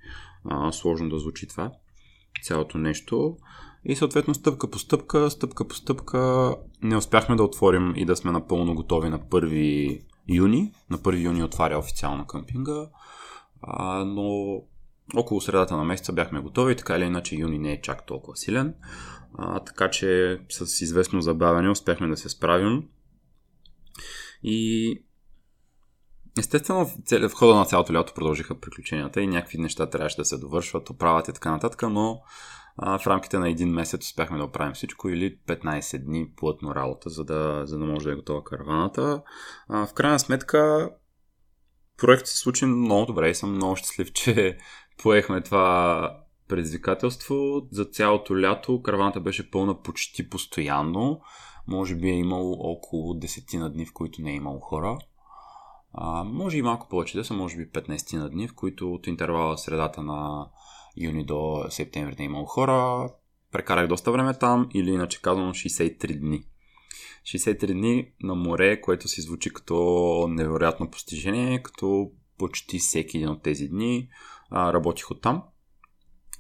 а, 0.46 0.72
сложно 0.72 1.10
да 1.10 1.20
звучи 1.20 1.48
това, 1.48 1.72
цялото 2.44 2.78
нещо. 2.78 3.38
И 3.90 3.96
съответно 3.96 4.34
стъпка 4.34 4.72
по 4.72 4.80
стъпка, 4.80 5.30
стъпка 5.32 5.68
по 5.68 5.76
стъпка 5.76 6.56
не 6.82 6.98
успяхме 6.98 7.36
да 7.36 7.44
отворим 7.44 7.94
и 7.96 8.06
да 8.06 8.16
сме 8.16 8.32
напълно 8.32 8.76
готови 8.76 9.10
на 9.10 9.20
1 9.20 10.02
юни. 10.28 10.72
На 10.90 10.98
1 10.98 11.24
юни 11.24 11.44
отваря 11.44 11.78
официално 11.78 12.28
къмпинга, 12.28 12.90
а, 13.62 14.06
но 14.06 14.62
около 15.16 15.42
средата 15.42 15.78
на 15.78 15.84
месеца 15.84 16.14
бяхме 16.14 16.40
готови, 16.40 16.76
така 16.76 16.96
или 16.96 17.04
иначе 17.04 17.36
юни 17.36 17.60
не 17.60 17.72
е 17.72 17.82
чак 17.82 18.06
толкова 18.06 18.38
силен. 18.38 18.76
А, 19.38 19.60
така 19.60 19.90
че 19.90 20.40
с 20.50 20.82
известно 20.82 21.22
забавяне 21.22 21.70
успяхме 21.70 22.08
да 22.08 22.18
се 22.18 22.30
справим. 22.30 22.84
И 24.44 25.04
естествено 26.40 26.86
в, 26.86 27.34
хода 27.34 27.56
на 27.56 27.66
цялото 27.66 27.94
лято 27.94 28.14
продължиха 28.14 28.60
приключенията 28.60 29.22
и 29.22 29.28
някакви 29.28 29.58
неща 29.58 29.90
трябваше 29.90 30.18
да 30.18 30.26
се 30.26 30.38
довършват, 30.38 30.90
оправят 30.90 31.28
и 31.28 31.34
така 31.34 31.52
нататък, 31.52 31.82
но 31.82 32.22
в 32.82 33.08
рамките 33.08 33.40
на 33.40 33.50
един 33.50 33.70
месец 33.70 34.06
успяхме 34.06 34.38
да 34.38 34.44
оправим 34.44 34.74
всичко 34.74 35.10
или 35.10 35.38
15 35.48 36.06
дни 36.06 36.32
плътно 36.38 36.76
работа, 36.76 37.10
за 37.10 37.24
да, 37.24 37.62
за 37.66 37.78
да 37.78 37.86
може 37.86 38.06
да 38.06 38.12
е 38.12 38.16
готова 38.16 38.44
караваната. 38.44 39.22
А, 39.70 39.86
в 39.86 39.94
крайна 39.94 40.20
сметка 40.20 40.90
проектът 41.98 42.28
се 42.28 42.38
случи 42.38 42.66
много 42.66 43.06
добре 43.06 43.30
и 43.30 43.36
съм 43.36 43.56
много 43.56 43.76
щастлив, 43.76 44.12
че 44.14 44.58
поехме 44.98 45.42
това 45.42 46.12
предизвикателство. 46.48 47.68
За 47.72 47.86
цялото 47.86 48.42
лято 48.42 48.82
караваната 48.82 49.20
беше 49.20 49.52
пълна 49.52 49.82
почти 49.82 50.30
постоянно. 50.30 51.22
Може 51.68 51.96
би 51.96 52.10
е 52.10 52.20
имало 52.20 52.54
около 52.60 53.14
десетина 53.14 53.70
дни, 53.70 53.86
в 53.86 53.94
които 53.94 54.22
не 54.22 54.32
е 54.32 54.36
имало 54.36 54.60
хора. 54.60 54.98
А, 55.94 56.24
може 56.24 56.58
и 56.58 56.62
малко 56.62 56.88
повече 56.90 57.18
да 57.18 57.26
са, 57.26 57.34
може 57.34 57.58
би 57.58 57.72
15 57.72 58.18
на 58.18 58.30
дни, 58.30 58.48
в 58.48 58.56
които 58.56 58.94
от 58.94 59.08
интервала 59.08 59.58
средата 59.58 60.04
на 60.04 60.48
юни 60.98 61.26
до 61.26 61.66
септември 61.70 62.16
не 62.20 62.26
е 62.26 62.46
хора. 62.46 63.10
Прекарах 63.52 63.88
доста 63.88 64.12
време 64.12 64.38
там 64.40 64.70
или 64.74 64.90
иначе 64.92 65.22
казано 65.22 65.50
63 65.52 66.20
дни. 66.20 66.44
63 67.24 67.74
дни 67.74 68.12
на 68.24 68.36
море, 68.36 68.82
което 68.82 69.08
си 69.08 69.22
звучи 69.22 69.54
като 69.54 70.28
невероятно 70.30 70.92
постижение, 70.92 71.64
като 71.64 72.12
почти 72.38 72.80
всеки 72.80 73.18
един 73.18 73.30
от 73.30 73.44
тези 73.44 73.68
дни 73.68 74.10
а, 74.50 74.74
работих 74.74 75.12
от 75.12 75.22
там. 75.22 75.44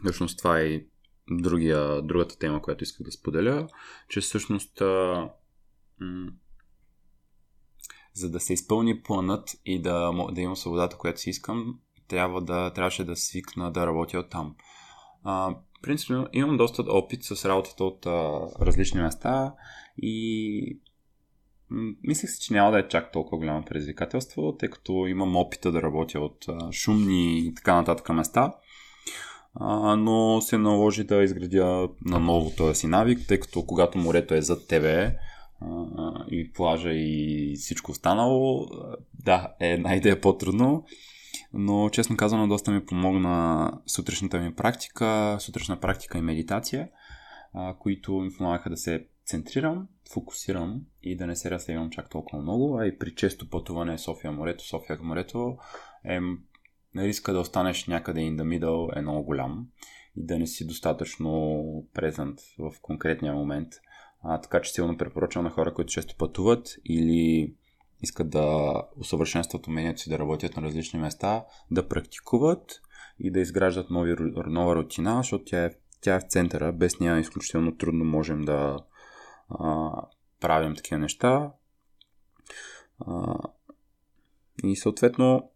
Всъщност 0.03 0.37
това 0.37 0.59
е 0.59 0.81
другия, 1.31 2.01
другата 2.01 2.37
тема, 2.37 2.61
която 2.61 2.83
исках 2.83 3.05
да 3.05 3.11
споделя, 3.11 3.67
че 4.09 4.21
всъщност 4.21 4.81
а, 4.81 5.29
м- 5.99 6.31
за 8.13 8.31
да 8.31 8.39
се 8.39 8.53
изпълни 8.53 9.01
планът 9.01 9.49
и 9.65 9.81
да, 9.81 10.11
да 10.31 10.41
имам 10.41 10.55
свободата, 10.55 10.97
която 10.97 11.19
си 11.19 11.29
искам, 11.29 11.79
трябва 12.07 12.41
да, 12.41 12.73
трябваше 12.73 13.03
да 13.03 13.15
свикна 13.15 13.71
да 13.71 13.87
работя 13.87 14.19
от 14.19 14.29
там. 14.29 14.55
А, 15.23 15.55
принципно 15.81 16.27
имам 16.33 16.57
доста 16.57 16.81
опит 16.81 17.23
с 17.23 17.49
работата 17.49 17.83
от 17.83 18.05
а, 18.05 18.41
различни 18.61 19.01
места 19.01 19.53
и 19.97 20.79
мислех 22.03 22.29
си, 22.29 22.41
че 22.41 22.53
няма 22.53 22.71
да 22.71 22.79
е 22.79 22.87
чак 22.87 23.11
толкова 23.11 23.37
голямо 23.37 23.65
предизвикателство, 23.65 24.55
тъй 24.57 24.69
като 24.69 25.07
имам 25.07 25.35
опита 25.35 25.71
да 25.71 25.81
работя 25.81 26.19
от 26.19 26.45
а, 26.49 26.71
шумни 26.71 27.39
и 27.39 27.53
така 27.55 27.75
нататък 27.75 28.09
места. 28.09 28.53
А, 29.55 29.95
но 29.95 30.41
се 30.41 30.57
наложи 30.57 31.03
да 31.03 31.23
изградя 31.23 31.89
на 32.05 32.19
ново 32.19 32.51
този 32.57 32.79
си 32.79 32.87
навик, 32.87 33.27
тъй 33.27 33.39
като 33.39 33.65
когато 33.65 33.97
морето 33.97 34.33
е 34.33 34.41
зад 34.41 34.67
тебе 34.67 35.17
и 36.31 36.51
плажа 36.53 36.93
и 36.93 37.53
всичко 37.55 37.91
останало, 37.91 38.67
да, 39.13 39.53
е 39.59 39.69
една 39.69 39.95
идея 39.95 40.21
по-трудно, 40.21 40.85
но 41.53 41.89
честно 41.89 42.17
казано 42.17 42.47
доста 42.47 42.71
ми 42.71 42.85
помогна 42.85 43.71
сутрешната 43.87 44.39
ми 44.39 44.55
практика, 44.55 45.37
сутрешна 45.39 45.79
практика 45.79 46.17
и 46.17 46.21
медитация, 46.21 46.89
а, 47.53 47.75
които 47.79 48.13
ми 48.13 48.29
помагаха 48.37 48.69
да 48.69 48.77
се 48.77 49.07
центрирам, 49.25 49.87
фокусирам 50.13 50.81
и 51.03 51.17
да 51.17 51.27
не 51.27 51.35
се 51.35 51.51
разсейвам 51.51 51.89
чак 51.89 52.09
толкова 52.09 52.41
много, 52.41 52.77
а 52.79 52.85
и 52.85 52.97
при 52.97 53.15
често 53.15 53.49
пътуване 53.49 53.97
София 53.97 54.31
морето, 54.31 54.67
София 54.67 54.99
морето 55.01 55.57
е 56.05 56.19
риска 56.97 57.33
да 57.33 57.39
останеш 57.39 57.87
някъде 57.87 58.19
in 58.19 58.35
the 58.35 58.59
middle 58.59 58.99
е 58.99 59.01
много 59.01 59.23
голям 59.23 59.67
и 60.15 60.25
да 60.25 60.39
не 60.39 60.47
си 60.47 60.67
достатъчно 60.67 61.63
презент 61.93 62.39
в 62.59 62.73
конкретния 62.81 63.33
момент. 63.33 63.69
А, 64.23 64.41
така 64.41 64.61
че 64.61 64.71
силно 64.71 64.97
препоръчвам 64.97 65.43
на 65.43 65.49
хора, 65.49 65.73
които 65.73 65.91
често 65.91 66.15
пътуват 66.17 66.67
или 66.85 67.53
искат 68.01 68.29
да 68.29 68.73
усъвършенстват 68.97 69.67
умението 69.67 70.01
си 70.01 70.09
да 70.09 70.19
работят 70.19 70.57
на 70.57 70.63
различни 70.63 70.99
места, 70.99 71.45
да 71.71 71.87
практикуват 71.87 72.81
и 73.19 73.31
да 73.31 73.39
изграждат 73.39 73.89
нови, 73.89 74.15
нова 74.47 74.75
рутина, 74.75 75.17
защото 75.17 75.45
тя 75.45 75.65
е, 75.65 75.69
тя 76.01 76.15
е 76.15 76.19
в 76.19 76.23
центъра. 76.29 76.71
Без 76.71 76.99
нея 76.99 77.19
изключително 77.19 77.77
трудно 77.77 78.05
можем 78.05 78.41
да 78.41 78.77
а, 79.49 79.91
правим 80.39 80.75
такива 80.75 80.99
неща. 80.99 81.51
А, 82.99 83.35
и 84.63 84.75
съответно 84.75 85.51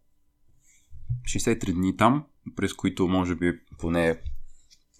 63 1.22 1.72
дни 1.72 1.96
там, 1.96 2.24
през 2.56 2.74
които 2.74 3.08
може 3.08 3.34
би 3.34 3.60
поне 3.78 4.22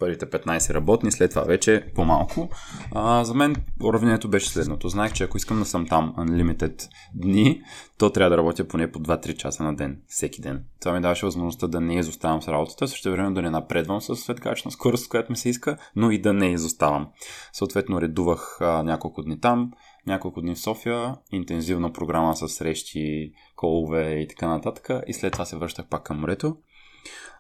първите 0.03 0.27
15 0.27 0.75
работни, 0.75 1.13
след 1.13 1.31
това 1.31 1.43
вече 1.43 1.85
по-малко. 1.95 2.49
А, 2.95 3.25
за 3.25 3.35
мен 3.35 3.57
уравнението 3.85 4.29
беше 4.29 4.49
следното. 4.49 4.89
Знаех, 4.89 5.13
че 5.13 5.25
ако 5.25 5.37
искам 5.37 5.59
да 5.59 5.65
съм 5.65 5.87
там 5.87 6.15
unlimited 6.19 6.89
дни, 7.15 7.63
то 7.99 8.11
трябва 8.11 8.31
да 8.31 8.37
работя 8.37 8.69
поне 8.69 8.93
по 8.93 8.99
2-3 8.99 9.37
часа 9.37 9.63
на 9.63 9.77
ден, 9.77 10.01
всеки 10.07 10.41
ден. 10.41 10.65
Това 10.81 10.95
ми 10.95 11.01
даваше 11.01 11.27
възможността 11.27 11.67
да 11.67 11.81
не 11.81 11.99
изоставам 11.99 12.43
с 12.43 12.49
работата, 12.49 12.89
също 12.89 13.11
време 13.11 13.35
да 13.35 13.43
не 13.43 13.51
напредвам 13.51 14.01
с 14.01 14.17
светкачна 14.17 14.71
скорост, 14.71 15.09
която 15.09 15.33
ми 15.33 15.37
се 15.37 15.49
иска, 15.49 15.77
но 15.97 16.11
и 16.11 16.21
да 16.21 16.33
не 16.33 16.53
изоставам. 16.53 17.09
Съответно, 17.53 18.01
редувах 18.01 18.59
а, 18.61 18.83
няколко 18.83 19.23
дни 19.23 19.41
там, 19.41 19.71
няколко 20.07 20.41
дни 20.41 20.55
в 20.55 20.61
София, 20.61 21.17
интензивна 21.33 21.93
програма 21.93 22.37
с 22.37 22.49
срещи, 22.49 23.33
колове 23.57 24.21
и 24.21 24.29
така 24.29 24.49
нататък. 24.49 24.91
И 25.07 25.13
след 25.13 25.33
това 25.33 25.45
се 25.45 25.57
връщах 25.57 25.87
пак 25.87 26.03
към 26.03 26.21
морето. 26.21 26.57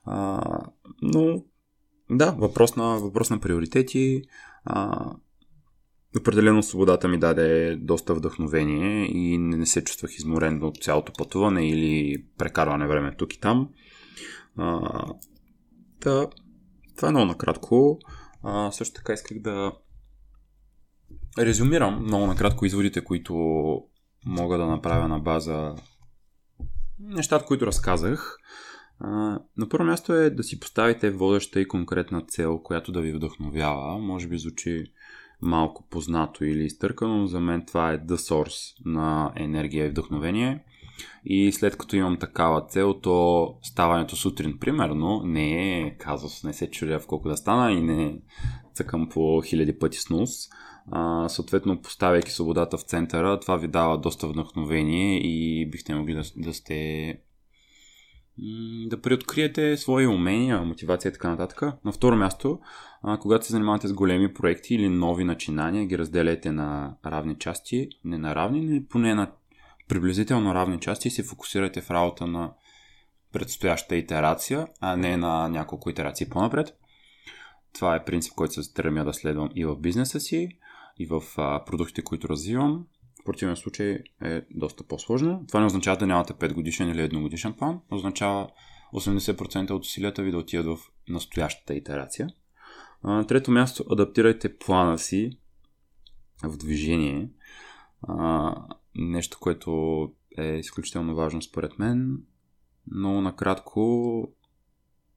А, 0.04 0.40
но 1.02 1.42
да, 2.10 2.30
въпрос 2.30 2.76
на, 2.76 2.84
въпрос 2.84 3.30
на 3.30 3.40
приоритети. 3.40 4.22
А, 4.64 5.06
определено 6.18 6.62
свободата 6.62 7.08
ми 7.08 7.18
даде 7.18 7.76
доста 7.76 8.14
вдъхновение 8.14 9.06
и 9.06 9.38
не 9.38 9.66
се 9.66 9.84
чувствах 9.84 10.16
изморен 10.16 10.62
от 10.62 10.76
цялото 10.82 11.12
пътуване 11.18 11.68
или 11.68 12.24
прекарване 12.38 12.86
време 12.86 13.16
тук 13.16 13.34
и 13.34 13.40
там. 13.40 13.68
А, 14.56 15.04
да, 16.00 16.28
това 16.96 17.08
е 17.08 17.10
много 17.10 17.26
накратко. 17.26 17.98
А, 18.42 18.72
също 18.72 18.94
така 18.94 19.12
исках 19.12 19.38
да 19.38 19.72
резюмирам 21.38 22.02
много 22.02 22.26
накратко 22.26 22.66
изводите, 22.66 23.04
които 23.04 23.34
мога 24.26 24.58
да 24.58 24.66
направя 24.66 25.08
на 25.08 25.18
база 25.18 25.74
нещата, 26.98 27.44
които 27.44 27.66
разказах. 27.66 28.38
На 29.56 29.68
първо 29.70 29.84
място 29.84 30.12
е 30.12 30.30
да 30.30 30.42
си 30.42 30.60
поставите 30.60 31.10
водеща 31.10 31.60
и 31.60 31.68
конкретна 31.68 32.20
цел, 32.20 32.58
която 32.58 32.92
да 32.92 33.00
ви 33.00 33.12
вдъхновява. 33.12 33.98
Може 33.98 34.28
би 34.28 34.38
звучи 34.38 34.84
малко 35.42 35.88
познато 35.90 36.44
или 36.44 36.64
изтъркано, 36.64 37.18
но 37.18 37.26
за 37.26 37.40
мен 37.40 37.64
това 37.66 37.92
е 37.92 37.98
the 37.98 38.16
source 38.16 38.74
на 38.84 39.32
енергия 39.36 39.86
и 39.86 39.90
вдъхновение. 39.90 40.64
И 41.24 41.52
след 41.52 41.76
като 41.76 41.96
имам 41.96 42.18
такава 42.18 42.66
цел, 42.66 42.94
то 42.94 43.48
ставането 43.62 44.16
сутрин, 44.16 44.58
примерно, 44.58 45.22
не 45.24 45.78
е 45.80 45.96
казус, 45.98 46.44
не 46.44 46.52
се 46.52 46.70
чудя 46.70 46.98
в 46.98 47.06
колко 47.06 47.28
да 47.28 47.36
стана 47.36 47.72
и 47.72 47.82
не 47.82 48.18
цъкам 48.74 49.08
по 49.08 49.42
хиляди 49.42 49.78
пъти 49.78 49.98
снус. 49.98 50.30
А, 50.90 51.28
съответно, 51.28 51.82
поставяйки 51.82 52.30
свободата 52.30 52.78
в 52.78 52.82
центъра, 52.82 53.40
това 53.40 53.56
ви 53.56 53.68
дава 53.68 53.98
доста 53.98 54.28
вдъхновение 54.28 55.18
и 55.18 55.66
бихте 55.70 55.94
могли 55.94 56.14
да, 56.14 56.22
да 56.36 56.54
сте 56.54 57.18
да 58.86 59.00
преоткриете 59.00 59.76
свои 59.76 60.06
умения, 60.06 60.62
мотивация 60.62 61.10
и 61.10 61.12
така 61.12 61.28
нататък. 61.28 61.62
На 61.84 61.92
второ 61.92 62.16
място, 62.16 62.60
когато 63.20 63.46
се 63.46 63.52
занимавате 63.52 63.88
с 63.88 63.92
големи 63.92 64.34
проекти 64.34 64.74
или 64.74 64.88
нови 64.88 65.24
начинания, 65.24 65.86
ги 65.86 65.98
разделяйте 65.98 66.52
на 66.52 66.96
равни 67.06 67.38
части, 67.38 67.88
не 68.04 68.18
на 68.18 68.34
равни, 68.34 68.60
но 68.60 68.86
поне 68.88 69.14
на 69.14 69.30
приблизително 69.88 70.54
равни 70.54 70.80
части 70.80 71.08
и 71.08 71.10
се 71.10 71.22
фокусирайте 71.22 71.80
в 71.80 71.90
работа 71.90 72.26
на 72.26 72.52
предстоящата 73.32 73.96
итерация, 73.96 74.66
а 74.80 74.96
не 74.96 75.16
на 75.16 75.48
няколко 75.48 75.90
итерации 75.90 76.28
по-напред. 76.28 76.78
Това 77.74 77.96
е 77.96 78.04
принцип, 78.04 78.34
който 78.34 78.54
се 78.54 78.62
стремя 78.62 79.04
да 79.04 79.14
следвам 79.14 79.48
и 79.54 79.64
в 79.64 79.76
бизнеса 79.76 80.20
си, 80.20 80.48
и 80.98 81.06
в 81.06 81.22
а, 81.36 81.64
продуктите, 81.64 82.02
които 82.02 82.28
развивам. 82.28 82.86
В 83.22 83.24
противен 83.24 83.56
случай 83.56 83.98
е 84.24 84.42
доста 84.50 84.84
по-сложно. 84.84 85.44
Това 85.48 85.60
не 85.60 85.66
означава 85.66 85.96
да 85.96 86.06
нямате 86.06 86.32
5 86.32 86.52
годишен 86.52 86.90
или 86.90 87.02
едногодишен 87.02 87.52
план, 87.52 87.80
означава 87.90 88.48
80% 88.94 89.70
от 89.70 89.82
усилията 89.82 90.22
ви 90.22 90.30
да 90.30 90.38
отидат 90.38 90.66
в 90.66 90.78
настоящата 91.08 91.74
итерация. 91.74 92.28
А, 93.02 93.24
трето 93.24 93.50
място, 93.50 93.84
адаптирайте 93.90 94.58
плана 94.58 94.98
си 94.98 95.38
в 96.42 96.56
движение. 96.56 97.30
А, 98.08 98.54
нещо, 98.94 99.38
което 99.40 100.02
е 100.38 100.44
изключително 100.44 101.14
важно 101.14 101.42
според 101.42 101.78
мен. 101.78 102.18
Но 102.86 103.20
накратко 103.20 104.28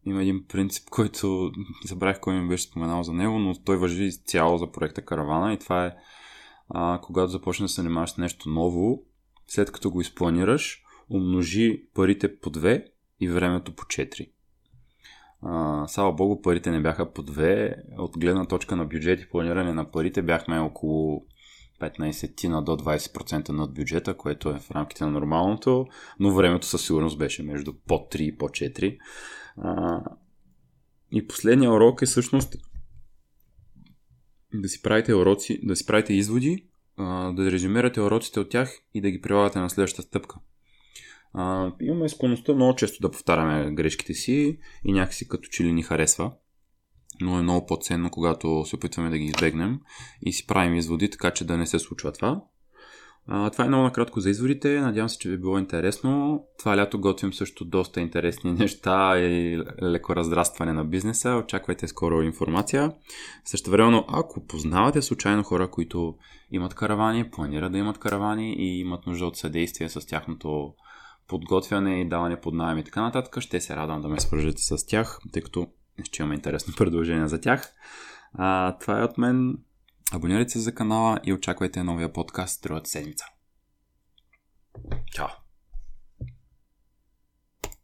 има 0.05 0.21
един 0.21 0.45
принцип, 0.47 0.83
който 0.89 1.51
забравих 1.85 2.19
кой 2.19 2.41
ми 2.41 2.47
беше 2.47 2.63
споменал 2.63 3.03
за 3.03 3.13
него, 3.13 3.39
но 3.39 3.53
той 3.63 3.77
въжи 3.77 4.11
цяло 4.25 4.57
за 4.57 4.71
проекта 4.71 5.05
Каравана 5.05 5.53
и 5.53 5.59
това 5.59 5.85
е 5.85 5.95
а, 6.69 6.99
когато 7.03 7.31
започнеш 7.31 7.69
да 7.69 7.73
се 7.73 7.81
занимаваш 7.81 8.09
с 8.09 8.17
нещо 8.17 8.49
ново, 8.49 9.03
след 9.47 9.71
като 9.71 9.91
го 9.91 10.01
изпланираш, 10.01 10.83
умножи 11.09 11.83
парите 11.93 12.39
по 12.39 12.49
2 12.49 12.85
и 13.19 13.29
времето 13.29 13.75
по 13.75 13.83
4. 13.83 14.29
А, 15.41 15.87
слава 15.87 16.13
богу, 16.13 16.41
парите 16.41 16.71
не 16.71 16.81
бяха 16.81 17.13
по 17.13 17.23
2. 17.23 17.75
От 17.97 18.17
гледна 18.17 18.45
точка 18.45 18.75
на 18.75 18.85
бюджет 18.85 19.21
и 19.21 19.29
планиране 19.29 19.73
на 19.73 19.91
парите 19.91 20.21
бяхме 20.21 20.59
около 20.59 21.25
15 21.81 22.47
на 22.47 22.63
до 22.63 22.71
20% 22.71 23.49
над 23.49 23.73
бюджета, 23.73 24.17
което 24.17 24.49
е 24.49 24.59
в 24.59 24.71
рамките 24.71 25.05
на 25.05 25.11
нормалното, 25.11 25.87
но 26.19 26.33
времето 26.33 26.67
със 26.67 26.85
сигурност 26.85 27.17
беше 27.17 27.43
между 27.43 27.73
по 27.87 27.93
3 27.95 28.21
и 28.21 28.37
по 28.37 28.45
4. 28.45 28.97
А, 29.57 30.01
и 31.11 31.27
последния 31.27 31.71
урок 31.71 32.01
е 32.01 32.05
всъщност 32.05 32.55
да 34.53 34.69
си 34.69 34.81
правите 34.81 35.15
уроци, 35.15 35.59
да 35.63 35.75
си 35.75 35.85
правите 35.85 36.13
изводи, 36.13 36.67
да 37.33 37.51
резюмирате 37.51 38.01
уроците 38.01 38.39
от 38.39 38.49
тях 38.49 38.79
и 38.93 39.01
да 39.01 39.11
ги 39.11 39.21
прилагате 39.21 39.59
на 39.59 39.69
следващата 39.69 40.07
стъпка. 40.07 40.35
Имаме 41.81 42.09
склонността 42.09 42.53
много 42.53 42.75
често 42.75 43.01
да 43.01 43.11
повтаряме 43.11 43.71
грешките 43.71 44.13
си 44.13 44.59
и 44.85 44.93
някакси 44.93 45.27
като 45.27 45.49
че 45.49 45.63
ли 45.63 45.73
ни 45.73 45.83
харесва, 45.83 46.31
но 47.21 47.39
е 47.39 47.41
много 47.41 47.65
по-ценно, 47.65 48.09
когато 48.09 48.65
се 48.65 48.75
опитваме 48.75 49.09
да 49.09 49.17
ги 49.17 49.25
избегнем 49.25 49.79
и 50.21 50.33
си 50.33 50.47
правим 50.47 50.75
изводи, 50.75 51.09
така 51.09 51.31
че 51.31 51.45
да 51.45 51.57
не 51.57 51.67
се 51.67 51.79
случва 51.79 52.11
това. 52.11 52.43
А, 53.27 53.49
това 53.49 53.65
е 53.65 53.67
много 53.67 53.83
накратко 53.83 54.19
за 54.19 54.29
изводите. 54.29 54.81
Надявам 54.81 55.09
се, 55.09 55.17
че 55.17 55.29
ви 55.29 55.35
е 55.35 55.37
било 55.37 55.59
интересно. 55.59 56.43
Това 56.59 56.77
лято 56.77 56.99
готвим 56.99 57.33
също 57.33 57.65
доста 57.65 58.01
интересни 58.01 58.51
неща 58.59 59.19
и 59.19 59.63
леко 59.83 60.15
раздрастване 60.15 60.73
на 60.73 60.85
бизнеса. 60.85 61.41
Очаквайте 61.43 61.87
скоро 61.87 62.21
информация. 62.21 62.91
Също 63.45 63.71
времено, 63.71 64.05
ако 64.07 64.45
познавате 64.45 65.01
случайно 65.01 65.43
хора, 65.43 65.71
които 65.71 66.15
имат 66.51 66.73
каравани, 66.73 67.31
планират 67.31 67.71
да 67.71 67.77
имат 67.77 67.97
каравани 67.97 68.53
и 68.53 68.79
имат 68.79 69.05
нужда 69.07 69.25
от 69.25 69.37
съдействие 69.37 69.89
с 69.89 70.07
тяхното 70.07 70.73
подготвяне 71.27 72.01
и 72.01 72.09
даване 72.09 72.41
под 72.41 72.53
найем 72.53 72.77
и 72.77 72.83
така 72.83 73.01
нататък, 73.01 73.41
ще 73.41 73.61
се 73.61 73.75
радвам 73.75 74.01
да 74.01 74.07
ме 74.07 74.19
свържете 74.19 74.61
с 74.61 74.85
тях, 74.85 75.19
тъй 75.33 75.41
като 75.41 75.67
ще 76.03 76.21
имаме 76.21 76.35
интересно 76.35 76.73
предложение 76.77 77.27
за 77.27 77.41
тях. 77.41 77.73
А, 78.33 78.77
това 78.77 78.99
е 78.99 79.03
от 79.03 79.17
мен. 79.17 79.57
Абонирайте 80.11 80.51
се 80.51 80.59
за 80.59 80.75
канала 80.75 81.19
и 81.23 81.33
очаквайте 81.33 81.83
новия 81.83 82.13
подкаст 82.13 82.63
другата 82.63 82.89
седмица. 82.89 83.25
Чао! 85.11 85.44